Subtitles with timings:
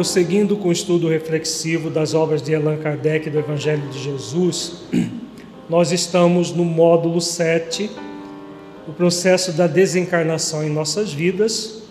[0.00, 4.84] Prosseguindo com o estudo reflexivo das obras de Allan Kardec do Evangelho de Jesus,
[5.68, 7.90] nós estamos no módulo 7,
[8.88, 11.82] o processo da desencarnação em nossas vidas.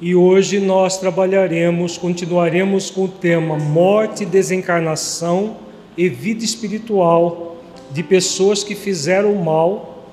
[0.00, 5.56] E hoje nós trabalharemos, continuaremos com o tema Morte, Desencarnação
[5.98, 7.56] e Vida Espiritual
[7.90, 10.04] de pessoas que fizeram mal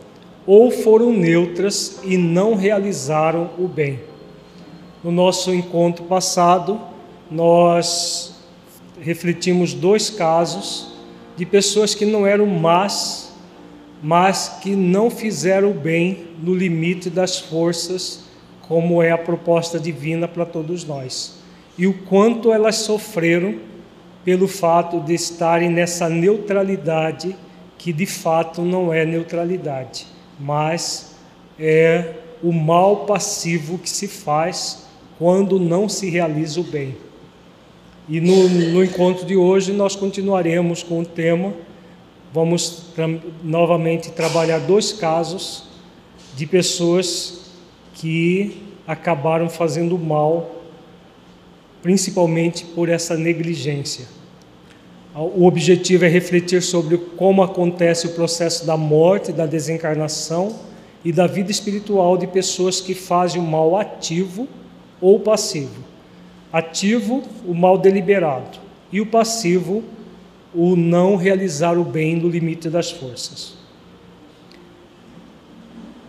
[0.44, 4.12] ou foram neutras e não realizaram o bem.
[5.04, 6.80] No nosso encontro passado,
[7.30, 8.36] nós
[9.02, 10.94] refletimos dois casos
[11.36, 13.34] de pessoas que não eram más,
[14.02, 18.24] mas que não fizeram o bem no limite das forças,
[18.62, 21.36] como é a proposta divina para todos nós.
[21.78, 23.56] E o quanto elas sofreram
[24.24, 27.36] pelo fato de estarem nessa neutralidade,
[27.78, 30.08] que de fato não é neutralidade,
[30.40, 31.18] mas
[31.60, 34.83] é o mal passivo que se faz
[35.18, 36.96] quando não se realiza o bem.
[38.08, 41.54] E no, no encontro de hoje nós continuaremos com o tema,
[42.34, 43.08] vamos tra
[43.44, 45.64] novamente trabalhar dois casos
[46.36, 47.52] de pessoas
[47.94, 50.64] que acabaram fazendo mal,
[51.82, 54.06] principalmente por essa negligência.
[55.16, 60.56] O objetivo é refletir sobre como acontece o processo da morte, da desencarnação
[61.06, 64.48] e da vida espiritual de pessoas que fazem o mal ativo
[65.04, 65.84] ou passivo.
[66.52, 68.58] Ativo, o mal deliberado,
[68.90, 69.84] e o passivo,
[70.56, 73.58] o não realizar o bem no limite das forças.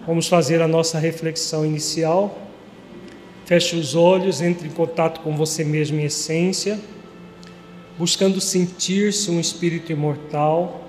[0.06, 2.38] Vamos fazer a nossa reflexão inicial.
[3.46, 6.78] Feche os olhos, entre em contato com você mesmo em essência,
[7.98, 10.84] buscando sentir-se um espírito imortal,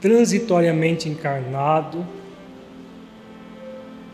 [0.00, 2.06] transitoriamente encarnado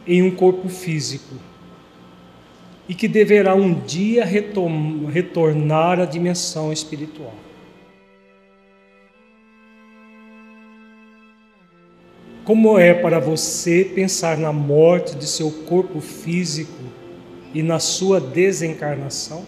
[0.07, 1.50] em um corpo físico
[2.91, 7.33] e que deverá um dia retornar à dimensão espiritual.
[12.45, 16.83] Como é para você pensar na morte de seu corpo físico
[17.55, 19.45] e na sua desencarnação?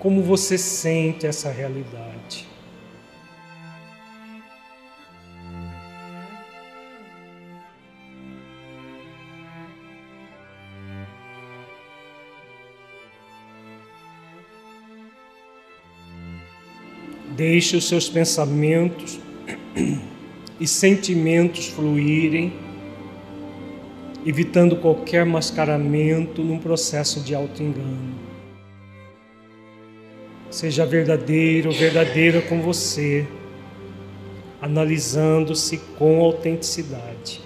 [0.00, 2.48] Como você sente essa realidade.
[17.36, 19.20] Deixe os seus pensamentos
[20.58, 22.54] e sentimentos fluírem,
[24.24, 28.19] evitando qualquer mascaramento num processo de auto-engano.
[30.60, 33.26] Seja verdadeiro verdadeira com você,
[34.60, 37.40] analisando-se com autenticidade.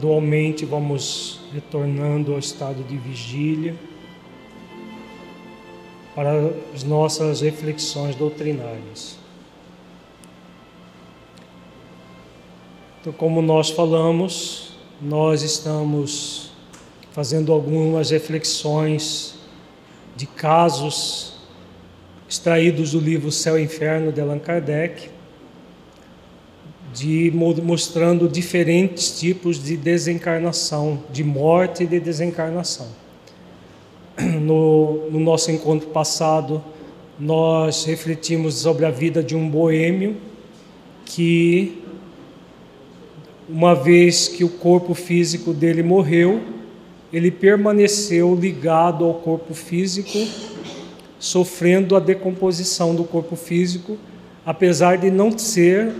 [0.00, 3.76] Gradualmente vamos retornando ao estado de vigília
[6.14, 9.18] para as nossas reflexões doutrinárias.
[12.98, 16.50] Então, como nós falamos, nós estamos
[17.12, 19.34] fazendo algumas reflexões
[20.16, 21.34] de casos
[22.26, 25.10] extraídos do livro Céu e Inferno de Allan Kardec
[27.00, 32.88] de mostrando diferentes tipos de desencarnação, de morte e de desencarnação.
[34.20, 36.62] No, no nosso encontro passado,
[37.18, 40.16] nós refletimos sobre a vida de um boêmio
[41.06, 41.82] que,
[43.48, 46.42] uma vez que o corpo físico dele morreu,
[47.10, 50.18] ele permaneceu ligado ao corpo físico,
[51.18, 53.96] sofrendo a decomposição do corpo físico,
[54.44, 55.94] apesar de não ser,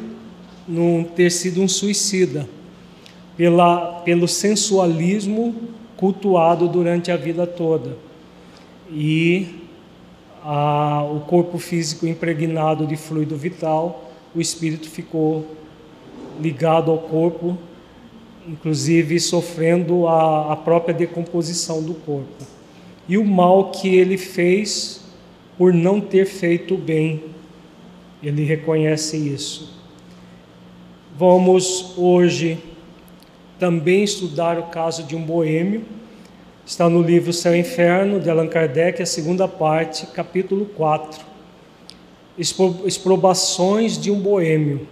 [0.70, 2.48] não ter sido um suicida,
[3.36, 5.54] pela, pelo sensualismo
[5.96, 7.96] cultuado durante a vida toda.
[8.92, 9.48] E
[10.42, 15.56] a, o corpo físico impregnado de fluido vital, o espírito ficou
[16.40, 17.58] ligado ao corpo,
[18.46, 22.44] inclusive sofrendo a, a própria decomposição do corpo.
[23.08, 25.00] E o mal que ele fez
[25.58, 27.24] por não ter feito bem,
[28.22, 29.79] ele reconhece isso.
[31.20, 32.58] Vamos hoje
[33.58, 35.84] também estudar o caso de um boêmio
[36.64, 41.22] Está no livro Céu e Inferno, de Allan Kardec, a segunda parte, capítulo 4.
[42.38, 44.88] Exprobações de um boêmio.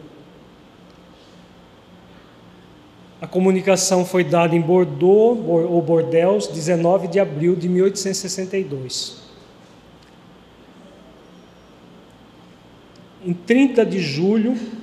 [3.22, 9.22] A comunicação foi dada em Bordeaux, ou Bordeaux, 19 de abril de 1862.
[13.24, 14.77] Em 30 de julho,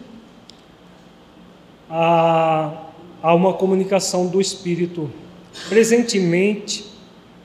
[1.89, 2.89] há,
[3.21, 5.09] há uma comunicação do Espírito
[5.69, 6.85] Presentemente,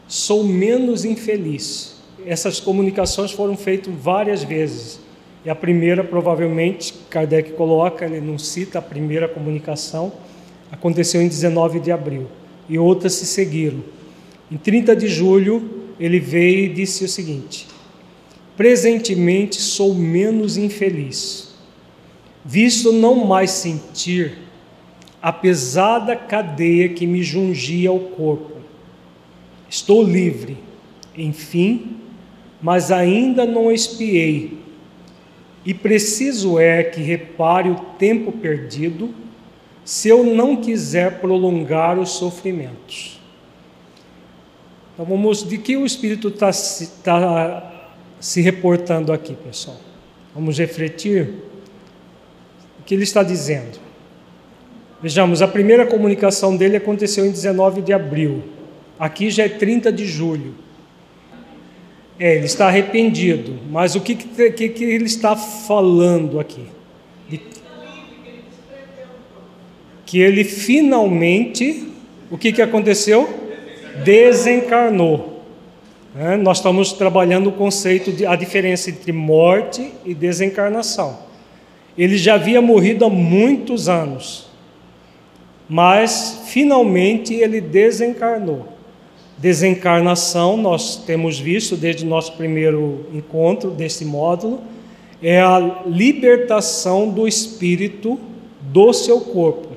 [0.06, 1.96] sou menos infeliz.
[2.26, 5.00] Essas comunicações foram feitas várias vezes.
[5.44, 10.12] E a primeira, provavelmente, Kardec coloca, ele não cita a primeira comunicação,
[10.70, 12.26] aconteceu em 19 de abril.
[12.68, 13.82] E outras se seguiram.
[14.52, 17.66] Em 30 de julho, ele veio e disse o seguinte:
[18.56, 21.49] Presentemente sou menos infeliz,
[22.44, 24.38] visto não mais sentir
[25.20, 28.52] a pesada cadeia que me jungia ao corpo.
[29.68, 30.56] Estou livre,
[31.16, 31.96] enfim,
[32.60, 34.58] mas ainda não espiei,
[35.64, 39.14] e preciso é que repare o tempo perdido,
[39.84, 43.20] se eu não quiser prolongar os sofrimentos.
[44.94, 46.50] Então vamos, de que o Espírito está
[47.02, 49.76] tá se reportando aqui, pessoal?
[50.34, 51.34] Vamos refletir
[52.80, 53.78] o que ele está dizendo.
[55.02, 58.42] Vejamos, a primeira comunicação dele aconteceu em 19 de abril.
[58.98, 60.54] Aqui já é 30 de julho.
[62.18, 66.66] É, ele está arrependido, mas o que, que, que ele está falando aqui?
[67.26, 67.40] De...
[70.04, 71.88] Que ele finalmente,
[72.30, 73.26] o que, que aconteceu?
[74.04, 75.44] Desencarnou.
[76.18, 81.29] É, nós estamos trabalhando o conceito de a diferença entre morte e desencarnação.
[82.00, 84.50] Ele já havia morrido há muitos anos
[85.70, 88.66] mas finalmente ele desencarnou.
[89.38, 94.60] Desencarnação, nós temos visto desde o nosso primeiro encontro desse módulo,
[95.22, 98.18] é a libertação do espírito
[98.60, 99.68] do seu corpo.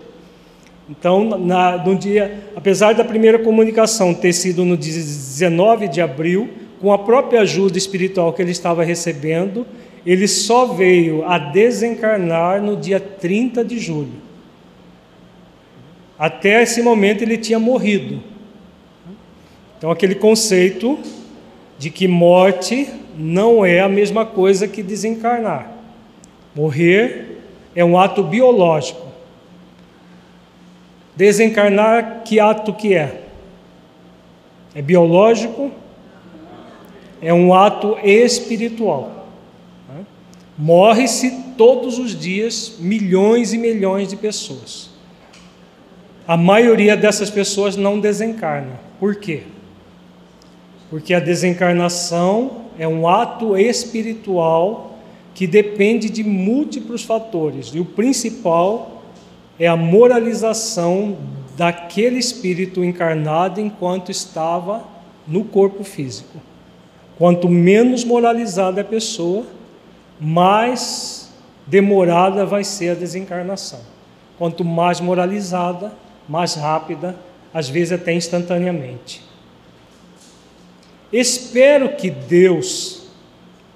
[0.90, 6.50] Então, na, no dia, apesar da primeira comunicação ter sido no dia 19 de abril,
[6.82, 9.66] com a própria ajuda espiritual que ele estava recebendo,
[10.06, 14.22] ele só veio a desencarnar no dia 30 de julho.
[16.20, 18.22] Até esse momento ele tinha morrido.
[19.78, 21.00] Então, aquele conceito
[21.78, 25.72] de que morte não é a mesma coisa que desencarnar.
[26.56, 27.40] Morrer
[27.76, 29.08] é um ato biológico.
[31.16, 33.24] Desencarnar, que ato que é?
[34.74, 35.72] É biológico?
[37.22, 39.23] É um ato espiritual.
[40.58, 44.90] Morre-se todos os dias milhões e milhões de pessoas.
[46.28, 48.80] A maioria dessas pessoas não desencarna.
[49.00, 49.44] Por quê?
[50.90, 54.98] Porque a desencarnação é um ato espiritual
[55.34, 59.04] que depende de múltiplos fatores, e o principal
[59.60, 61.18] é a moralização
[61.58, 64.84] daquele espírito encarnado enquanto estava
[65.28, 66.38] no corpo físico.
[67.18, 69.46] Quanto menos moralizada a pessoa,
[70.24, 71.30] mais
[71.68, 73.82] demorada vai ser a desencarnação.
[74.38, 75.94] Quanto mais moralizada,
[76.28, 77.16] mais rápida,
[77.54, 79.22] às vezes até instantaneamente.
[81.12, 83.08] Espero que Deus,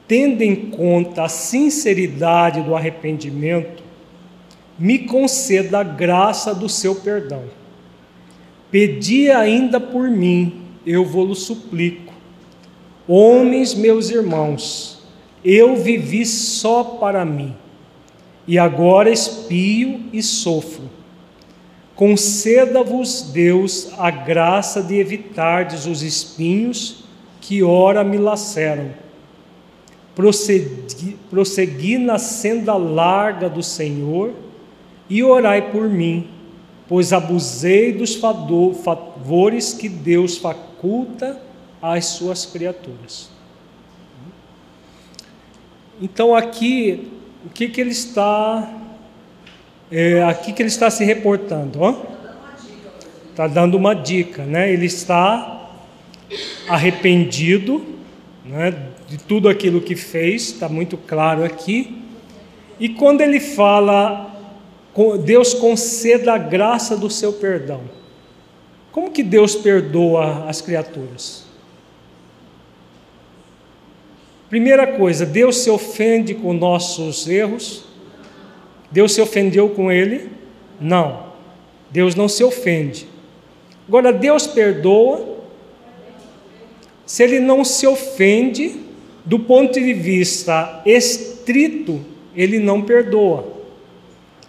[0.07, 3.83] tendo em conta a sinceridade do arrependimento,
[4.79, 7.43] me conceda a graça do seu perdão.
[8.71, 12.13] Pedi ainda por mim, eu vou-lo suplico.
[13.07, 14.96] Homens, meus irmãos,
[15.49, 17.55] eu vivi só para mim,
[18.47, 20.97] e agora espio e sofro
[21.97, 27.05] Conceda-vos, Deus, a graça de evitardes os espinhos
[27.41, 28.91] que ora me laceram.
[30.13, 34.31] Prossegui, prossegui na senda larga do Senhor
[35.09, 36.27] e orai por mim,
[36.87, 41.41] pois abusei dos favores que Deus faculta
[41.81, 43.31] às suas criaturas.
[45.99, 47.11] Então aqui,
[47.43, 48.71] o que, que ele está,
[49.91, 51.79] é, aqui que ele está se reportando,
[53.31, 54.71] Está dando uma dica, né?
[54.71, 55.69] Ele está
[56.67, 57.85] arrependido,
[58.43, 58.75] né?
[59.07, 62.01] De tudo aquilo que fez, está muito claro aqui.
[62.79, 64.35] E quando ele fala,
[65.23, 67.81] Deus conceda a graça do seu perdão.
[68.91, 71.46] Como que Deus perdoa as criaturas?
[74.49, 77.83] Primeira coisa, Deus se ofende com nossos erros?
[78.89, 80.29] Deus se ofendeu com ele?
[80.79, 81.27] Não.
[81.91, 83.07] Deus não se ofende.
[83.87, 85.37] Agora, Deus perdoa
[87.05, 88.81] se ele não se ofende
[89.23, 92.01] do ponto de vista estrito,
[92.35, 93.45] ele não perdoa.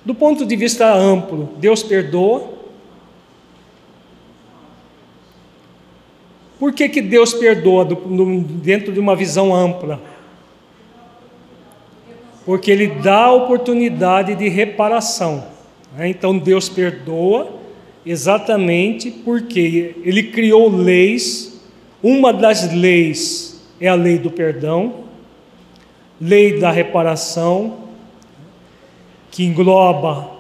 [0.05, 2.58] Do ponto de vista amplo, Deus perdoa
[6.59, 10.01] Por que, que Deus perdoa do, no, dentro de uma visão ampla?
[12.45, 15.45] Porque Ele dá a oportunidade de reparação.
[15.97, 16.09] Né?
[16.09, 17.49] Então Deus perdoa
[18.05, 21.61] exatamente porque Ele criou leis.
[22.03, 25.05] Uma das leis é a lei do perdão,
[26.21, 27.89] lei da reparação,
[29.31, 30.31] que engloba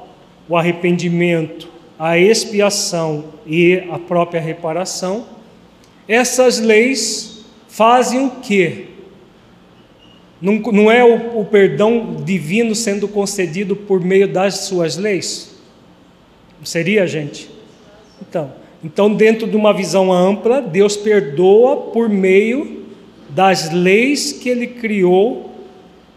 [0.48, 5.37] o arrependimento, a expiação e a própria reparação.
[6.08, 8.86] Essas leis fazem o quê?
[10.40, 15.56] Não, não é o, o perdão divino sendo concedido por meio das suas leis?
[16.64, 17.50] Seria, gente?
[18.20, 22.84] Então, então, dentro de uma visão ampla, Deus perdoa por meio
[23.28, 25.50] das leis que Ele criou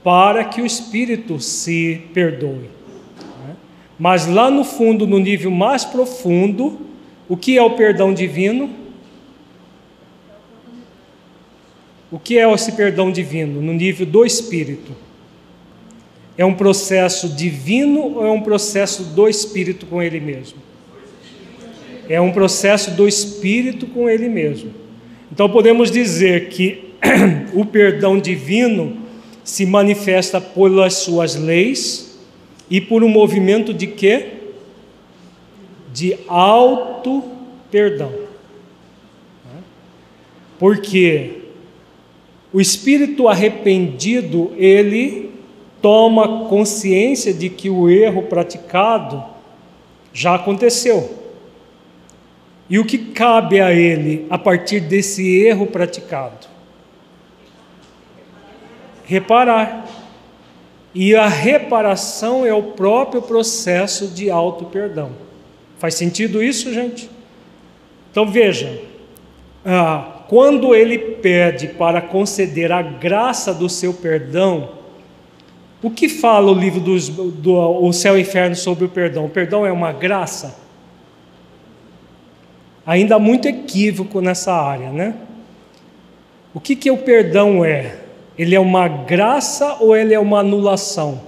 [0.03, 2.69] para que o Espírito se perdoe.
[3.45, 3.55] Né?
[3.98, 6.79] Mas lá no fundo, no nível mais profundo,
[7.27, 8.80] o que é o perdão divino?
[12.11, 14.91] O que é esse perdão divino no nível do espírito?
[16.37, 20.57] É um processo divino ou é um processo do espírito com ele mesmo?
[22.09, 24.73] É um processo do espírito com ele mesmo.
[25.31, 26.91] Então podemos dizer que
[27.53, 28.97] o perdão divino
[29.43, 32.19] se manifesta pelas suas leis
[32.69, 34.27] e por um movimento de quê?
[35.93, 37.23] De auto
[37.69, 38.11] perdão.
[40.59, 41.40] Porque
[42.53, 45.31] o espírito arrependido, ele
[45.81, 49.24] toma consciência de que o erro praticado
[50.13, 51.17] já aconteceu.
[52.70, 56.48] E o que cabe a ele a partir desse erro praticado?
[59.05, 59.88] Reparar.
[60.93, 65.12] E a reparação é o próprio processo de auto-perdão.
[65.79, 67.10] Faz sentido isso, gente?
[68.12, 68.81] Então veja,
[69.65, 74.69] ah, quando ele pede para conceder a graça do seu perdão,
[75.83, 79.25] o que fala o livro dos, do o Céu e Inferno sobre o perdão?
[79.25, 80.57] O perdão é uma graça?
[82.85, 85.15] Ainda há muito equívoco nessa área, né?
[86.53, 87.97] O que, que o perdão é?
[88.38, 91.23] Ele é uma graça ou ele é uma anulação?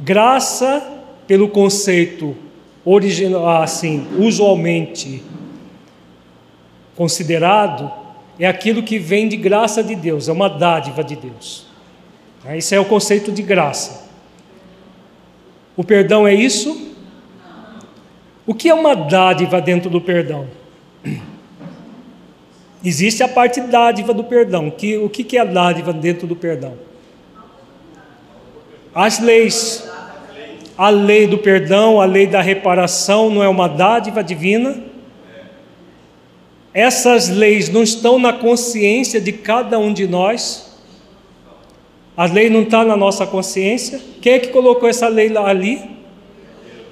[0.00, 0.82] Graça,
[1.28, 2.34] pelo conceito
[2.84, 5.22] original, assim, usualmente
[7.02, 7.90] considerado
[8.38, 11.66] é aquilo que vem de graça de Deus, é uma dádiva de Deus.
[12.54, 14.08] Esse é o conceito de graça.
[15.76, 16.94] O perdão é isso?
[18.46, 20.46] O que é uma dádiva dentro do perdão?
[22.84, 24.68] Existe a parte dádiva do perdão.
[24.68, 26.74] O que é a dádiva dentro do perdão?
[28.94, 29.90] As leis.
[30.78, 34.91] A lei do perdão, a lei da reparação não é uma dádiva divina?
[36.74, 40.72] Essas leis não estão na consciência de cada um de nós?
[42.16, 44.00] A lei não está na nossa consciência?
[44.20, 45.80] Quem é que colocou essa lei ali?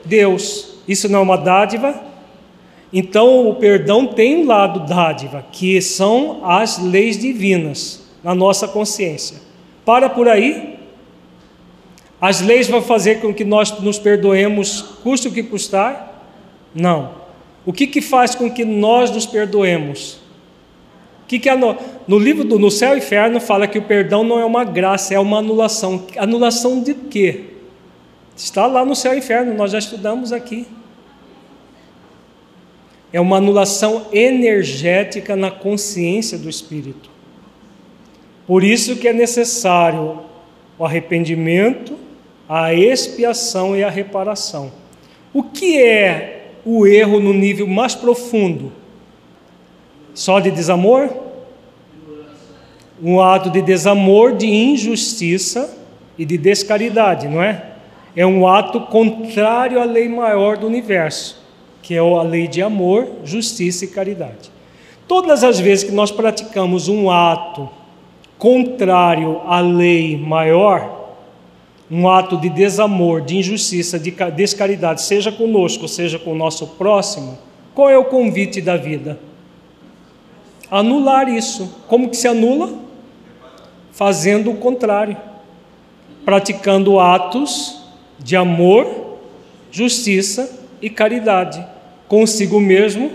[0.05, 0.75] Deus.
[0.87, 2.03] Isso não é uma dádiva?
[2.93, 9.39] Então o perdão tem um lado dádiva, que são as leis divinas na nossa consciência.
[9.85, 10.79] Para por aí.
[12.21, 16.27] As leis vão fazer com que nós nos perdoemos, custe o que custar?
[16.75, 17.20] Não.
[17.71, 20.15] O que, que faz com que nós nos perdoemos?
[21.23, 21.77] O que, que é no,
[22.09, 25.15] no livro do No Céu e Inferno fala que o perdão não é uma graça,
[25.15, 26.05] é uma anulação.
[26.17, 27.45] Anulação de quê?
[28.37, 30.67] Está lá no Céu e Inferno, nós já estudamos aqui.
[33.13, 37.09] É uma anulação energética na consciência do espírito.
[38.49, 40.19] Por isso que é necessário
[40.77, 41.97] o arrependimento,
[42.49, 44.73] a expiação e a reparação.
[45.33, 48.73] O que é o erro no nível mais profundo?
[50.15, 51.09] Só de desamor?
[53.03, 55.77] Um ato de desamor, de injustiça
[56.19, 57.65] e de descaridade, não é?
[58.15, 61.41] É um ato contrário à lei maior do universo,
[61.81, 64.51] que é a lei de amor, justiça e caridade.
[65.09, 67.69] Todas as vezes que nós praticamos um ato
[68.39, 71.00] contrário à lei maior,
[71.91, 77.37] um ato de desamor, de injustiça, de descaridade, seja conosco, seja com o nosso próximo,
[77.75, 79.19] qual é o convite da vida?
[80.71, 81.83] Anular isso.
[81.89, 82.73] Como que se anula?
[83.91, 85.17] Fazendo o contrário.
[86.25, 87.83] Praticando atos
[88.19, 89.19] de amor,
[89.73, 91.65] justiça e caridade,
[92.07, 93.11] consigo mesmo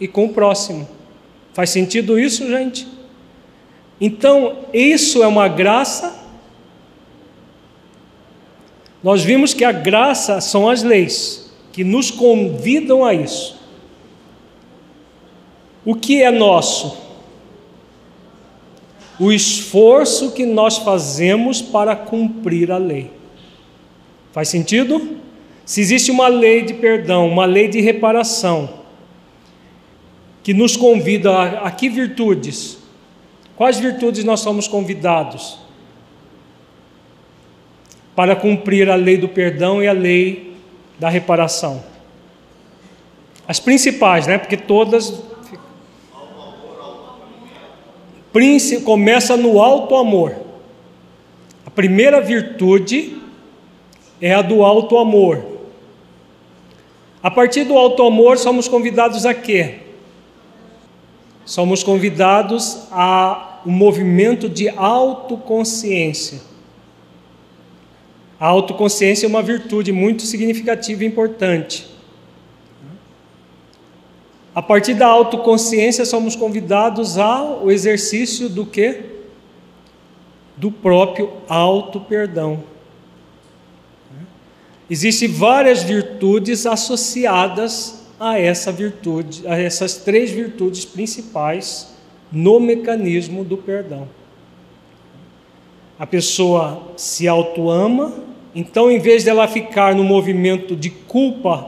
[0.00, 0.88] e com o próximo.
[1.52, 2.86] Faz sentido isso, gente?
[4.00, 6.23] Então, isso é uma graça
[9.04, 13.60] nós vimos que a graça são as leis que nos convidam a isso.
[15.84, 16.96] O que é nosso?
[19.20, 23.10] O esforço que nós fazemos para cumprir a lei.
[24.32, 25.18] Faz sentido?
[25.66, 28.70] Se existe uma lei de perdão, uma lei de reparação,
[30.42, 32.78] que nos convida a, a que virtudes?
[33.54, 35.63] Quais virtudes nós somos convidados?
[38.14, 40.54] Para cumprir a lei do perdão e a lei
[40.98, 41.82] da reparação.
[43.46, 44.38] As principais, né?
[44.38, 45.22] Porque todas
[48.84, 50.34] começa no alto amor.
[51.64, 53.16] A primeira virtude
[54.20, 55.44] é a do alto amor.
[57.22, 59.76] A partir do alto amor, somos convidados a quê?
[61.44, 66.53] Somos convidados a um movimento de autoconsciência.
[68.38, 71.86] A autoconsciência é uma virtude muito significativa e importante.
[74.54, 79.00] A partir da autoconsciência somos convidados ao exercício do que?
[80.56, 82.62] Do próprio auto-perdão.
[84.88, 91.94] Existem várias virtudes associadas a essa virtude, a essas três virtudes principais
[92.30, 94.08] no mecanismo do perdão.
[96.04, 98.12] A pessoa se auto-ama,
[98.54, 101.66] então, em vez dela ficar no movimento de culpa,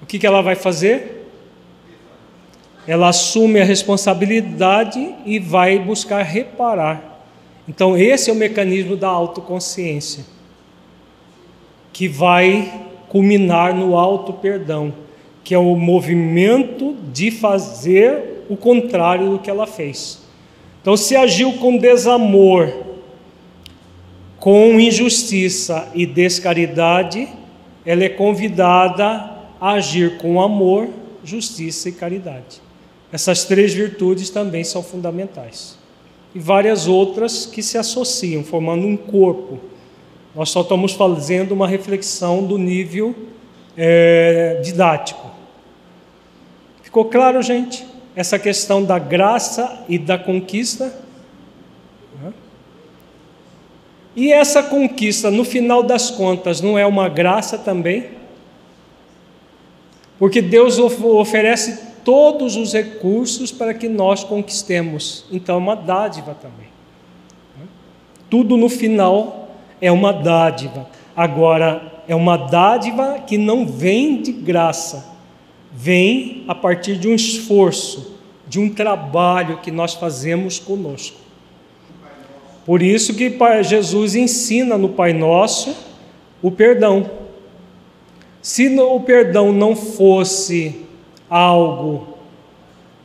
[0.00, 1.28] o que, que ela vai fazer?
[2.86, 7.24] Ela assume a responsabilidade e vai buscar reparar.
[7.68, 10.24] Então, esse é o mecanismo da autoconsciência,
[11.92, 14.94] que vai culminar no auto-perdão,
[15.42, 20.27] que é o movimento de fazer o contrário do que ela fez.
[20.80, 22.72] Então, se agiu com desamor,
[24.38, 27.28] com injustiça e descaridade,
[27.84, 29.04] ela é convidada
[29.60, 30.88] a agir com amor,
[31.24, 32.62] justiça e caridade.
[33.12, 35.76] Essas três virtudes também são fundamentais.
[36.34, 39.58] E várias outras que se associam, formando um corpo.
[40.34, 43.14] Nós só estamos fazendo uma reflexão do nível
[43.76, 45.26] é, didático.
[46.82, 47.84] Ficou claro, gente?
[48.18, 50.92] Essa questão da graça e da conquista?
[54.16, 58.06] E essa conquista, no final das contas, não é uma graça também?
[60.18, 65.24] Porque Deus oferece todos os recursos para que nós conquistemos.
[65.30, 66.66] Então é uma dádiva também.
[68.28, 69.50] Tudo no final
[69.80, 70.88] é uma dádiva.
[71.14, 75.06] Agora, é uma dádiva que não vem de graça,
[75.80, 78.16] vem a partir de um esforço,
[78.48, 81.16] de um trabalho que nós fazemos conosco.
[82.66, 85.76] Por isso que Jesus ensina no Pai Nosso
[86.42, 87.08] o perdão.
[88.42, 90.80] Se o perdão não fosse
[91.30, 92.18] algo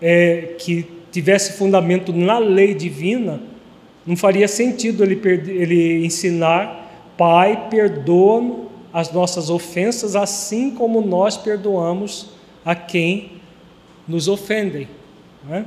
[0.02, 3.40] é, que tivesse fundamento na lei divina,
[4.04, 12.34] não faria sentido ele, ele ensinar, Pai, perdoa as nossas ofensas, assim como nós perdoamos
[12.66, 13.32] a quem
[14.08, 14.88] nos ofendem.
[15.50, 15.64] É?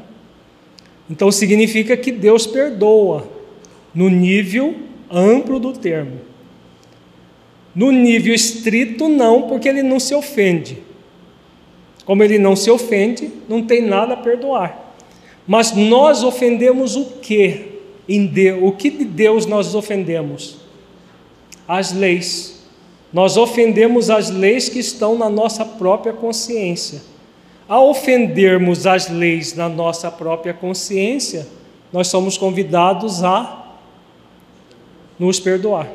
[1.09, 3.29] Então significa que Deus perdoa,
[3.95, 4.75] no nível
[5.11, 6.21] amplo do termo.
[7.75, 10.79] No nível estrito, não, porque ele não se ofende.
[12.05, 14.95] Como ele não se ofende, não tem nada a perdoar.
[15.47, 17.77] Mas nós ofendemos o que?
[18.09, 20.59] Em Deus, o que de Deus nós ofendemos?
[21.67, 22.56] As leis.
[23.17, 27.01] Nós ofendemos as leis que estão na nossa própria consciência.
[27.67, 31.47] Ao ofendermos as leis na nossa própria consciência,
[31.91, 33.75] nós somos convidados a
[35.19, 35.89] nos perdoar.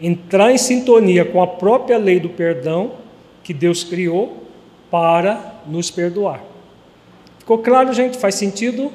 [0.00, 2.92] Entrar em sintonia com a própria lei do perdão
[3.42, 4.44] que Deus criou
[4.88, 6.44] para nos perdoar.
[7.40, 8.16] Ficou claro, gente?
[8.18, 8.92] Faz sentido?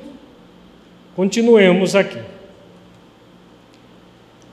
[1.17, 2.21] Continuemos aqui.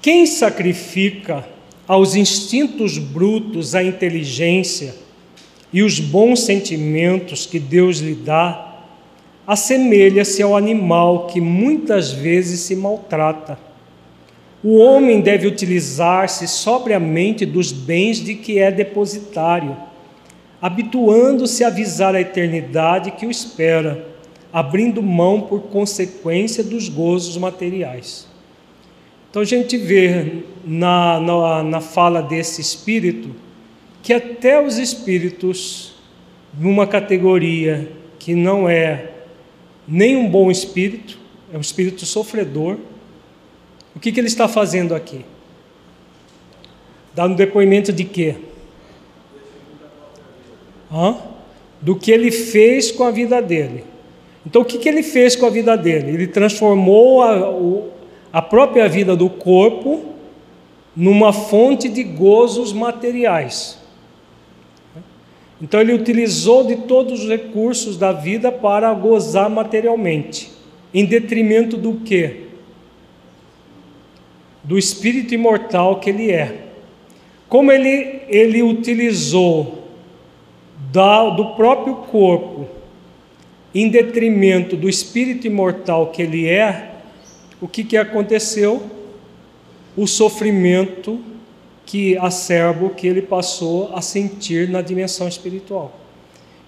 [0.03, 1.47] Quem sacrifica
[1.91, 4.95] aos instintos brutos a inteligência
[5.73, 8.85] e os bons sentimentos que Deus lhe dá,
[9.45, 13.59] assemelha-se ao animal que muitas vezes se maltrata.
[14.63, 19.77] O homem deve utilizar-se sobriamente dos bens de que é depositário,
[20.63, 24.07] habituando-se a visar a eternidade que o espera,
[24.53, 28.30] abrindo mão por consequência dos gozos materiais.
[29.31, 33.31] Então a gente vê na, na, na fala desse espírito
[34.03, 35.95] que até os espíritos,
[36.59, 39.11] numa categoria que não é
[39.87, 41.19] nem um bom espírito,
[41.53, 42.77] é um espírito sofredor.
[43.95, 45.25] O que, que ele está fazendo aqui?
[47.15, 48.37] Dando depoimento de quê?
[50.93, 51.17] Hã?
[51.81, 53.85] Do que ele fez com a vida dele.
[54.45, 56.13] Então, o que, que ele fez com a vida dele?
[56.13, 57.91] Ele transformou a, o,
[58.33, 60.05] a própria vida do corpo
[60.95, 63.79] numa fonte de gozos materiais.
[65.61, 70.51] Então ele utilizou de todos os recursos da vida para gozar materialmente,
[70.93, 72.49] em detrimento do que?
[74.65, 76.67] Do espírito imortal que ele é.
[77.49, 79.85] Como ele, ele utilizou
[80.93, 82.67] da, do próprio corpo
[83.75, 86.90] em detrimento do espírito imortal que ele é,
[87.61, 88.83] o que, que aconteceu?
[89.97, 91.21] O sofrimento
[91.85, 95.99] que acerbo que ele passou a sentir na dimensão espiritual.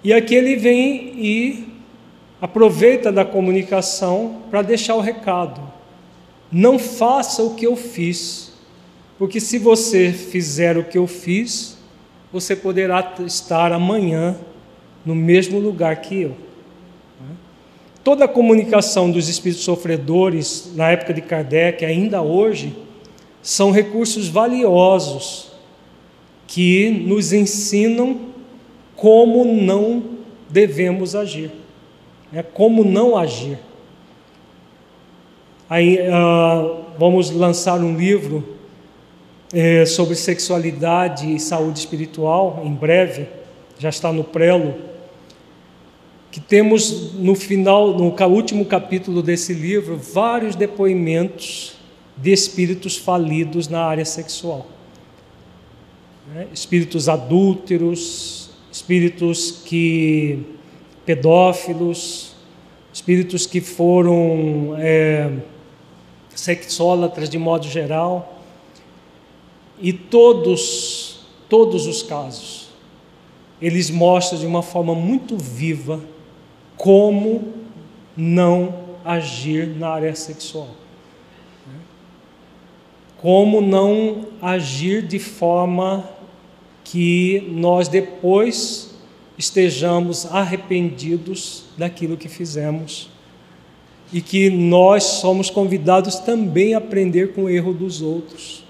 [0.03, 1.69] E aqui ele vem e
[2.41, 5.63] aproveita da comunicação para deixar o recado.
[6.51, 8.53] Não faça o que eu fiz,
[9.17, 11.79] porque se você fizer o que eu fiz,
[12.33, 14.37] você poderá estar amanhã
[15.07, 16.37] no mesmo lugar que eu.
[18.05, 22.75] Toda a comunicação dos espíritos sofredores na época de Kardec, ainda hoje,
[23.41, 25.53] são recursos valiosos
[26.47, 28.21] que nos ensinam
[28.97, 30.03] como não
[30.49, 31.51] devemos agir,
[32.31, 32.43] né?
[32.43, 33.59] como não agir.
[35.71, 38.57] Aí uh, vamos lançar um livro
[39.55, 43.27] eh, sobre sexualidade e saúde espiritual em breve,
[43.79, 44.75] já está no prelo,
[46.33, 51.75] que temos no final, no último capítulo desse livro, vários depoimentos
[52.17, 54.67] de espíritos falidos na área sexual.
[56.35, 56.49] Né?
[56.51, 60.43] Espíritos adúlteros, espíritos que
[61.05, 62.35] pedófilos,
[62.95, 65.31] espíritos que foram é,
[66.35, 68.43] sexólatras de modo geral,
[69.79, 72.71] e todos, todos os casos,
[73.61, 76.01] eles mostram de uma forma muito viva
[76.83, 77.55] como
[78.17, 80.83] não agir na área sexual
[83.23, 86.05] como não agir de forma
[86.83, 88.97] que nós depois
[89.39, 93.09] estejamos arrependidos daquilo que fizemos
[94.13, 98.65] e que nós somos convidados também a aprender com o erro dos outros.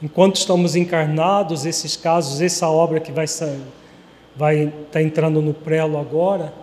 [0.00, 3.26] Enquanto estamos encarnados, esses casos, essa obra que vai
[4.36, 6.54] vai estar tá entrando no prelo agora,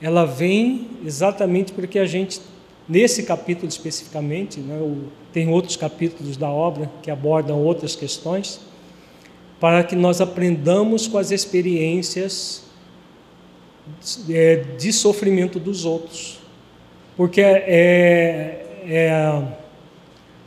[0.00, 2.40] ela vem exatamente porque a gente
[2.88, 4.80] Nesse capítulo especificamente, né,
[5.30, 8.60] tem outros capítulos da obra que abordam outras questões,
[9.60, 12.64] para que nós aprendamos com as experiências
[14.30, 16.38] é, de sofrimento dos outros.
[17.14, 19.42] Porque é, é,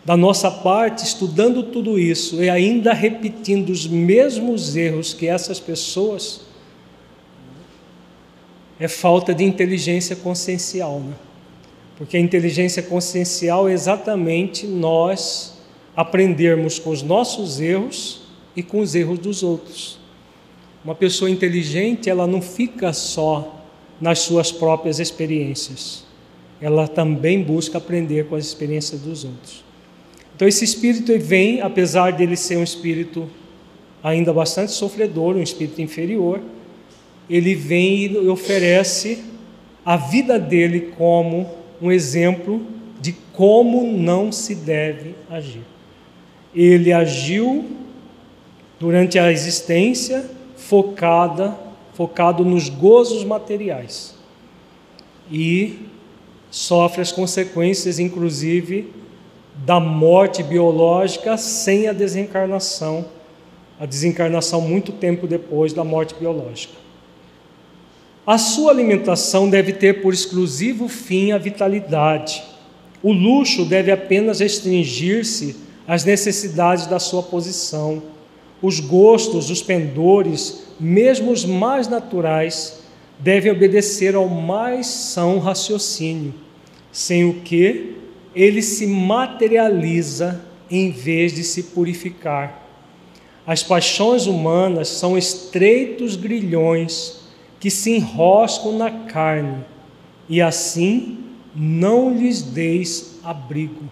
[0.03, 6.41] da nossa parte, estudando tudo isso e ainda repetindo os mesmos erros que essas pessoas,
[8.81, 10.99] é falta de inteligência consciencial.
[10.99, 11.13] Né?
[11.99, 15.59] Porque a inteligência consciencial é exatamente nós
[15.95, 18.23] aprendermos com os nossos erros
[18.55, 19.99] e com os erros dos outros.
[20.83, 23.63] Uma pessoa inteligente, ela não fica só
[24.01, 26.03] nas suas próprias experiências.
[26.59, 29.63] Ela também busca aprender com as experiências dos outros.
[30.35, 33.29] Então esse espírito vem, apesar dele ser um espírito
[34.01, 36.41] ainda bastante sofredor, um espírito inferior,
[37.31, 39.23] ele vem e oferece
[39.85, 41.49] a vida dele como
[41.81, 42.61] um exemplo
[42.99, 45.63] de como não se deve agir.
[46.53, 47.65] Ele agiu
[48.77, 51.57] durante a existência focada,
[51.93, 54.13] focado nos gozos materiais.
[55.31, 55.79] E
[56.49, 58.91] sofre as consequências, inclusive,
[59.65, 63.05] da morte biológica sem a desencarnação,
[63.79, 66.80] a desencarnação muito tempo depois da morte biológica.
[68.25, 72.43] A sua alimentação deve ter por exclusivo fim a vitalidade.
[73.01, 75.55] O luxo deve apenas restringir-se
[75.88, 78.03] às necessidades da sua posição.
[78.62, 82.84] Os gostos, os pendores, mesmo os mais naturais,
[83.17, 86.34] devem obedecer ao mais são raciocínio,
[86.91, 87.95] sem o que
[88.36, 92.67] ele se materializa em vez de se purificar.
[93.47, 97.20] As paixões humanas são estreitos grilhões
[97.62, 99.63] que se enroscam na carne,
[100.28, 101.19] e assim
[101.56, 103.84] não lhes deis abrigo.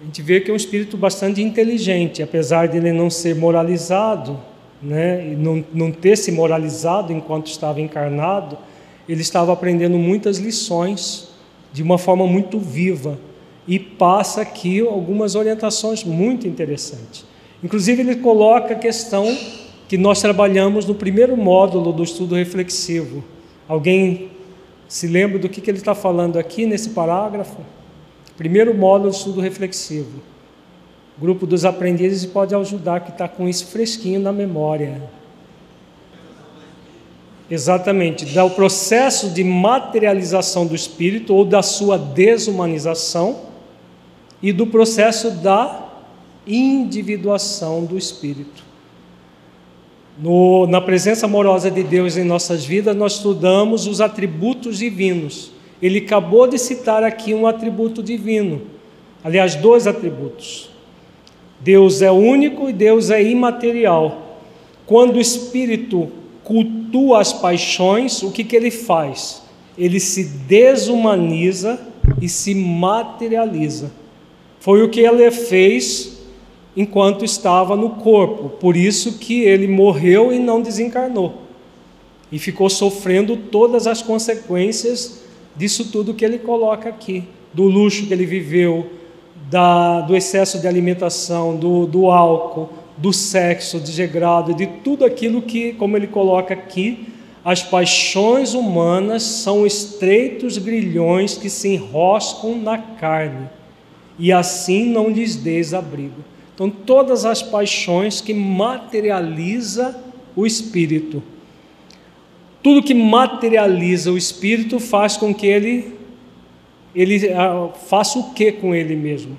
[0.00, 4.38] A gente vê que é um espírito bastante inteligente, apesar de ele não ser moralizado,
[4.82, 8.58] né, e não, não ter se moralizado enquanto estava encarnado,
[9.08, 11.28] ele estava aprendendo muitas lições
[11.72, 13.18] de uma forma muito viva
[13.68, 17.24] e passa aqui algumas orientações muito interessantes.
[17.62, 19.24] Inclusive, ele coloca a questão
[19.94, 23.22] que nós trabalhamos no primeiro módulo do estudo reflexivo.
[23.68, 24.28] Alguém
[24.88, 27.58] se lembra do que, ele está falando aqui nesse parágrafo?
[28.36, 30.20] Primeiro módulo do estudo reflexivo.
[31.16, 35.00] O grupo dos aprendizes pode ajudar, que está com isso fresquinho na memória.
[37.48, 43.42] Exatamente, do processo de materialização do espírito ou da sua desumanização
[44.42, 45.86] e do processo da
[46.44, 48.73] individuação do espírito.
[50.16, 55.50] No, na presença amorosa de Deus em nossas vidas, nós estudamos os atributos divinos.
[55.82, 58.62] Ele acabou de citar aqui um atributo divino,
[59.24, 60.70] aliás, dois atributos.
[61.60, 64.38] Deus é único e Deus é imaterial.
[64.86, 66.10] Quando o espírito
[66.44, 69.42] cultua as paixões, o que, que ele faz?
[69.76, 71.80] Ele se desumaniza
[72.20, 73.90] e se materializa.
[74.60, 76.13] Foi o que ele fez
[76.76, 81.42] enquanto estava no corpo, por isso que ele morreu e não desencarnou.
[82.32, 85.22] E ficou sofrendo todas as consequências
[85.56, 88.90] disso tudo que ele coloca aqui, do luxo que ele viveu,
[89.48, 95.72] da, do excesso de alimentação, do, do álcool, do sexo desegrado, de tudo aquilo que,
[95.74, 97.08] como ele coloca aqui,
[97.44, 103.48] as paixões humanas são estreitos grilhões que se enroscam na carne,
[104.18, 106.33] e assim não lhes deis abrigo.
[106.54, 110.00] Então, todas as paixões que materializa
[110.36, 111.22] o espírito.
[112.62, 115.94] Tudo que materializa o espírito faz com que ele
[116.94, 119.36] ele ah, faça o que com ele mesmo?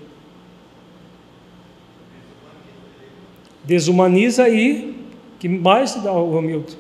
[3.64, 4.94] Desumaniza e
[5.40, 6.76] que mais dá o Hamilton?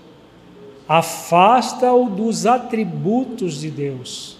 [0.88, 4.35] Afasta-o dos atributos de Deus.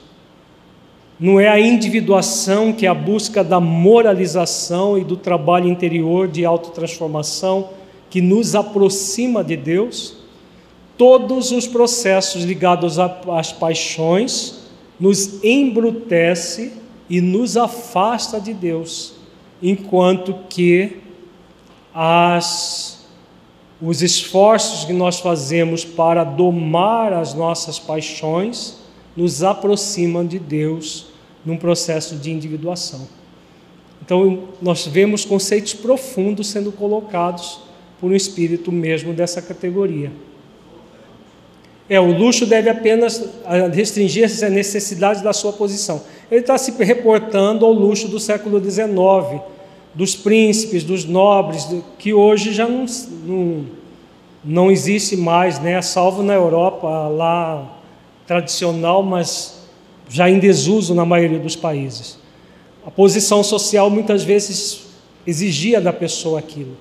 [1.18, 6.44] Não é a individuação que é a busca da moralização e do trabalho interior de
[6.44, 7.70] autotransformação
[8.10, 10.18] que nos aproxima de Deus.
[10.98, 14.66] Todos os processos ligados às paixões
[15.00, 16.74] nos embrutece
[17.10, 19.14] e nos afasta de Deus,
[19.62, 20.98] enquanto que
[21.94, 23.06] as,
[23.82, 28.85] os esforços que nós fazemos para domar as nossas paixões
[29.16, 31.08] nos aproximam de Deus
[31.46, 33.08] num processo de individuação.
[34.02, 37.60] Então, nós vemos conceitos profundos sendo colocados
[38.00, 40.12] por um espírito mesmo dessa categoria.
[41.88, 43.24] É, o luxo deve apenas
[43.74, 46.02] restringir-se às necessidades da sua posição.
[46.32, 49.42] Ele está se reportando ao luxo do século XIX,
[49.94, 51.68] dos príncipes, dos nobres,
[52.00, 52.86] que hoje já não,
[53.24, 53.66] não,
[54.44, 55.80] não existe mais, né?
[55.82, 57.75] salvo na Europa, lá
[58.28, 59.64] tradicional, mas
[60.10, 62.18] já em desuso na maioria dos países.
[62.86, 64.88] A posição social muitas vezes
[65.26, 66.78] exigia da pessoa aquilo.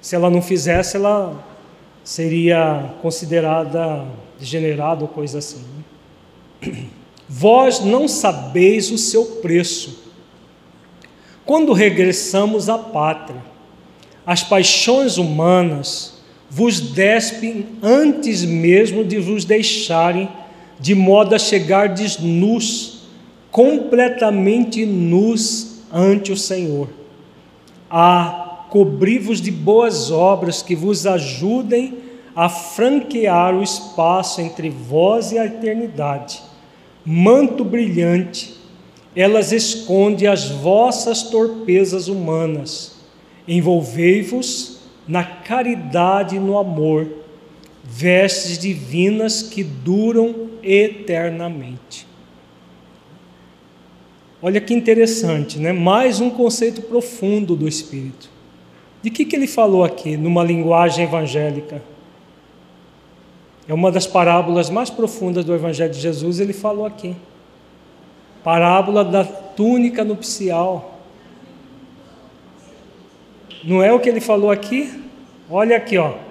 [0.00, 1.44] Se ela não fizesse, ela
[2.04, 4.06] seria considerada
[4.38, 5.62] degenerada ou coisa assim.
[6.62, 6.84] Né?
[7.28, 10.08] Vós não sabeis o seu preço
[11.48, 13.42] quando regressamos à pátria,
[14.26, 20.28] as paixões humanas vos despem antes mesmo de vos deixarem,
[20.78, 23.02] de modo a chegardes nus,
[23.50, 26.88] completamente nus ante o Senhor.
[27.90, 31.98] A cobri-vos de boas obras que vos ajudem
[32.36, 36.40] a franquear o espaço entre vós e a eternidade.
[37.04, 38.58] Manto brilhante
[39.18, 42.96] elas escondem as vossas torpezas humanas.
[43.48, 47.08] Envolvei-vos na caridade e no amor,
[47.90, 52.06] vestes divinas que duram eternamente.
[54.42, 55.72] Olha que interessante, né?
[55.72, 58.30] Mais um conceito profundo do Espírito.
[59.02, 61.82] De que, que ele falou aqui, numa linguagem evangélica?
[63.66, 67.16] É uma das parábolas mais profundas do Evangelho de Jesus, ele falou aqui.
[68.44, 71.00] Parábola da túnica nupcial.
[73.64, 75.02] Não é o que ele falou aqui?
[75.50, 76.27] Olha aqui, ó.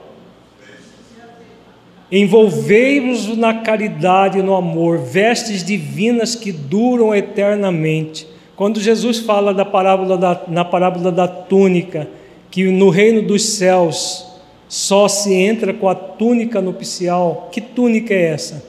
[2.12, 8.28] Envolvei-vos na caridade e no amor, vestes divinas que duram eternamente.
[8.56, 12.08] Quando Jesus fala da parábola da, na parábola da túnica,
[12.50, 14.26] que no reino dos céus
[14.70, 18.64] só se entra com a túnica nupcial, que túnica é essa?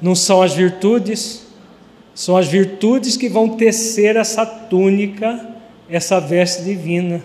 [0.00, 1.46] Não são as virtudes?
[2.14, 5.48] São as virtudes que vão tecer essa túnica,
[5.88, 7.24] essa veste divina.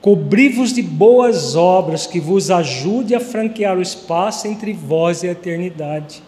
[0.00, 5.32] Cobri-vos de boas obras que vos ajude a franquear o espaço entre vós e a
[5.32, 6.22] eternidade.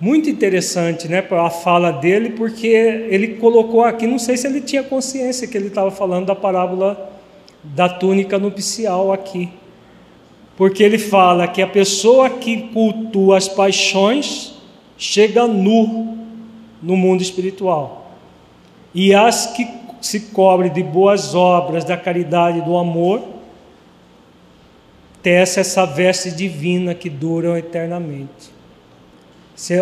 [0.00, 4.82] Muito interessante, né, a fala dele, porque ele colocou aqui, não sei se ele tinha
[4.82, 7.12] consciência que ele estava falando da parábola
[7.62, 9.50] da túnica nupcial aqui.
[10.56, 14.54] Porque ele fala que a pessoa que cultua as paixões
[14.98, 16.18] chega nu
[16.82, 18.12] no mundo espiritual.
[18.92, 23.22] E as que se cobre de boas obras, da caridade, do amor,
[25.22, 28.52] tece essa veste divina que dura eternamente.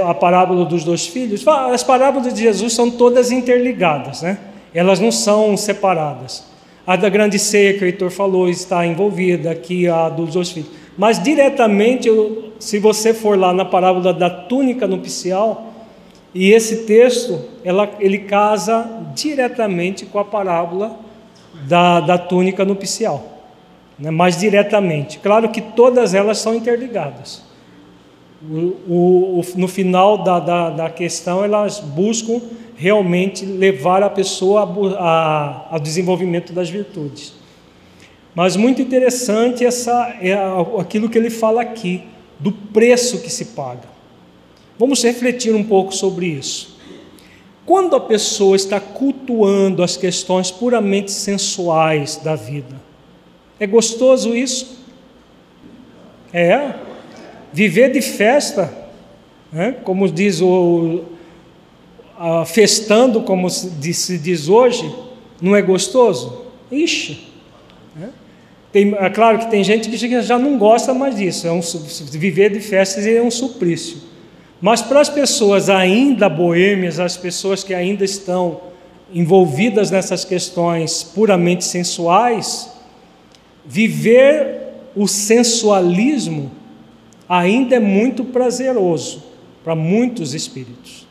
[0.06, 4.38] A parábola dos dois filhos, as parábolas de Jesus são todas interligadas, né?
[4.72, 6.44] Elas não são separadas.
[6.86, 10.70] A da grande ceia que o Heitor falou está envolvida, aqui a dos dois filhos.
[10.96, 12.08] Mas diretamente,
[12.60, 15.71] se você for lá na parábola da túnica nupcial,
[16.34, 20.98] e esse texto, ela, ele casa diretamente com a parábola
[21.68, 23.22] da, da túnica nupcial,
[23.98, 24.10] né?
[24.10, 25.18] mais diretamente.
[25.18, 27.42] Claro que todas elas são interligadas.
[28.42, 32.40] O, o, no final da, da, da, questão, elas buscam
[32.74, 34.62] realmente levar a pessoa
[35.70, 37.34] ao desenvolvimento das virtudes.
[38.34, 40.32] Mas muito interessante essa, é
[40.78, 42.02] aquilo que ele fala aqui,
[42.40, 43.91] do preço que se paga.
[44.78, 46.76] Vamos refletir um pouco sobre isso.
[47.64, 52.80] Quando a pessoa está cultuando as questões puramente sensuais da vida,
[53.60, 54.78] é gostoso isso?
[56.32, 56.74] É.
[57.52, 58.72] Viver de festa,
[59.52, 59.76] né?
[59.84, 61.04] como diz o.
[62.46, 64.92] festando, como se diz hoje,
[65.40, 66.46] não é gostoso?
[66.70, 67.28] Ixi.
[67.94, 68.10] Né?
[68.72, 71.46] Tem, é claro que tem gente que já não gosta mais disso.
[71.46, 71.60] É um,
[72.10, 74.11] viver de festas é um suplício.
[74.62, 78.60] Mas para as pessoas ainda boêmias, as pessoas que ainda estão
[79.12, 82.72] envolvidas nessas questões puramente sensuais,
[83.66, 84.60] viver
[84.94, 86.52] o sensualismo
[87.28, 89.24] ainda é muito prazeroso
[89.64, 91.08] para muitos espíritos.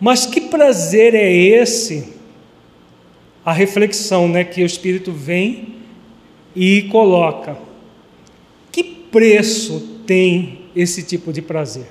[0.00, 2.14] Mas que prazer é esse?
[3.44, 5.74] A reflexão, né, que o espírito vem
[6.54, 7.58] e coloca.
[8.70, 11.86] Que preço tem esse tipo de prazer.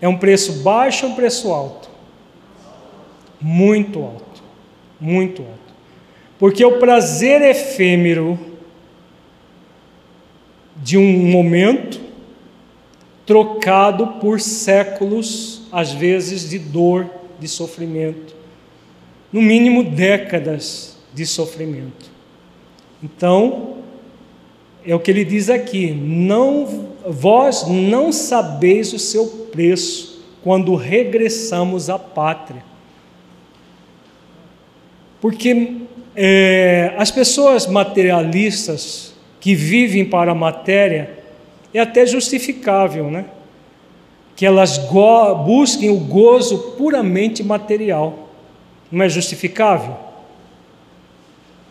[0.00, 1.88] É um preço baixo ou um preço alto?
[3.40, 4.42] Muito alto.
[5.00, 5.74] Muito alto.
[6.38, 8.38] Porque o prazer efêmero
[10.76, 12.00] de um momento
[13.26, 18.34] trocado por séculos, às vezes, de dor, de sofrimento,
[19.32, 22.10] no mínimo décadas de sofrimento.
[23.02, 23.78] Então,
[24.86, 31.90] é o que ele diz aqui: não vós não sabeis o seu preço quando regressamos
[31.90, 32.62] à pátria.
[35.20, 35.76] Porque
[36.14, 41.18] é, as pessoas materialistas que vivem para a matéria
[41.72, 43.26] é até justificável, né?
[44.36, 48.28] Que elas busquem o gozo puramente material.
[48.90, 49.96] Não é justificável?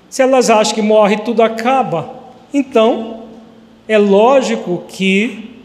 [0.10, 2.14] Se elas acham que morre tudo acaba,
[2.54, 3.27] então
[3.88, 5.56] é lógico que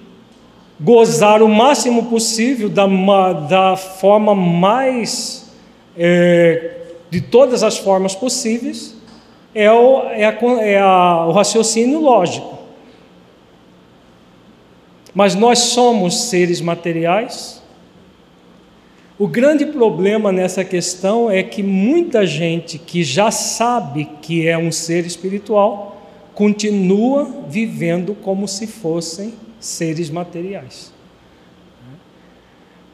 [0.80, 2.86] gozar o máximo possível da,
[3.32, 5.50] da forma mais,
[5.96, 6.76] é,
[7.10, 8.96] de todas as formas possíveis,
[9.54, 12.58] é o, é, a, é a, o raciocínio lógico.
[15.14, 17.62] Mas nós somos seres materiais.
[19.18, 24.72] O grande problema nessa questão é que muita gente que já sabe que é um
[24.72, 26.01] ser espiritual,
[26.34, 30.92] continua vivendo como se fossem seres materiais.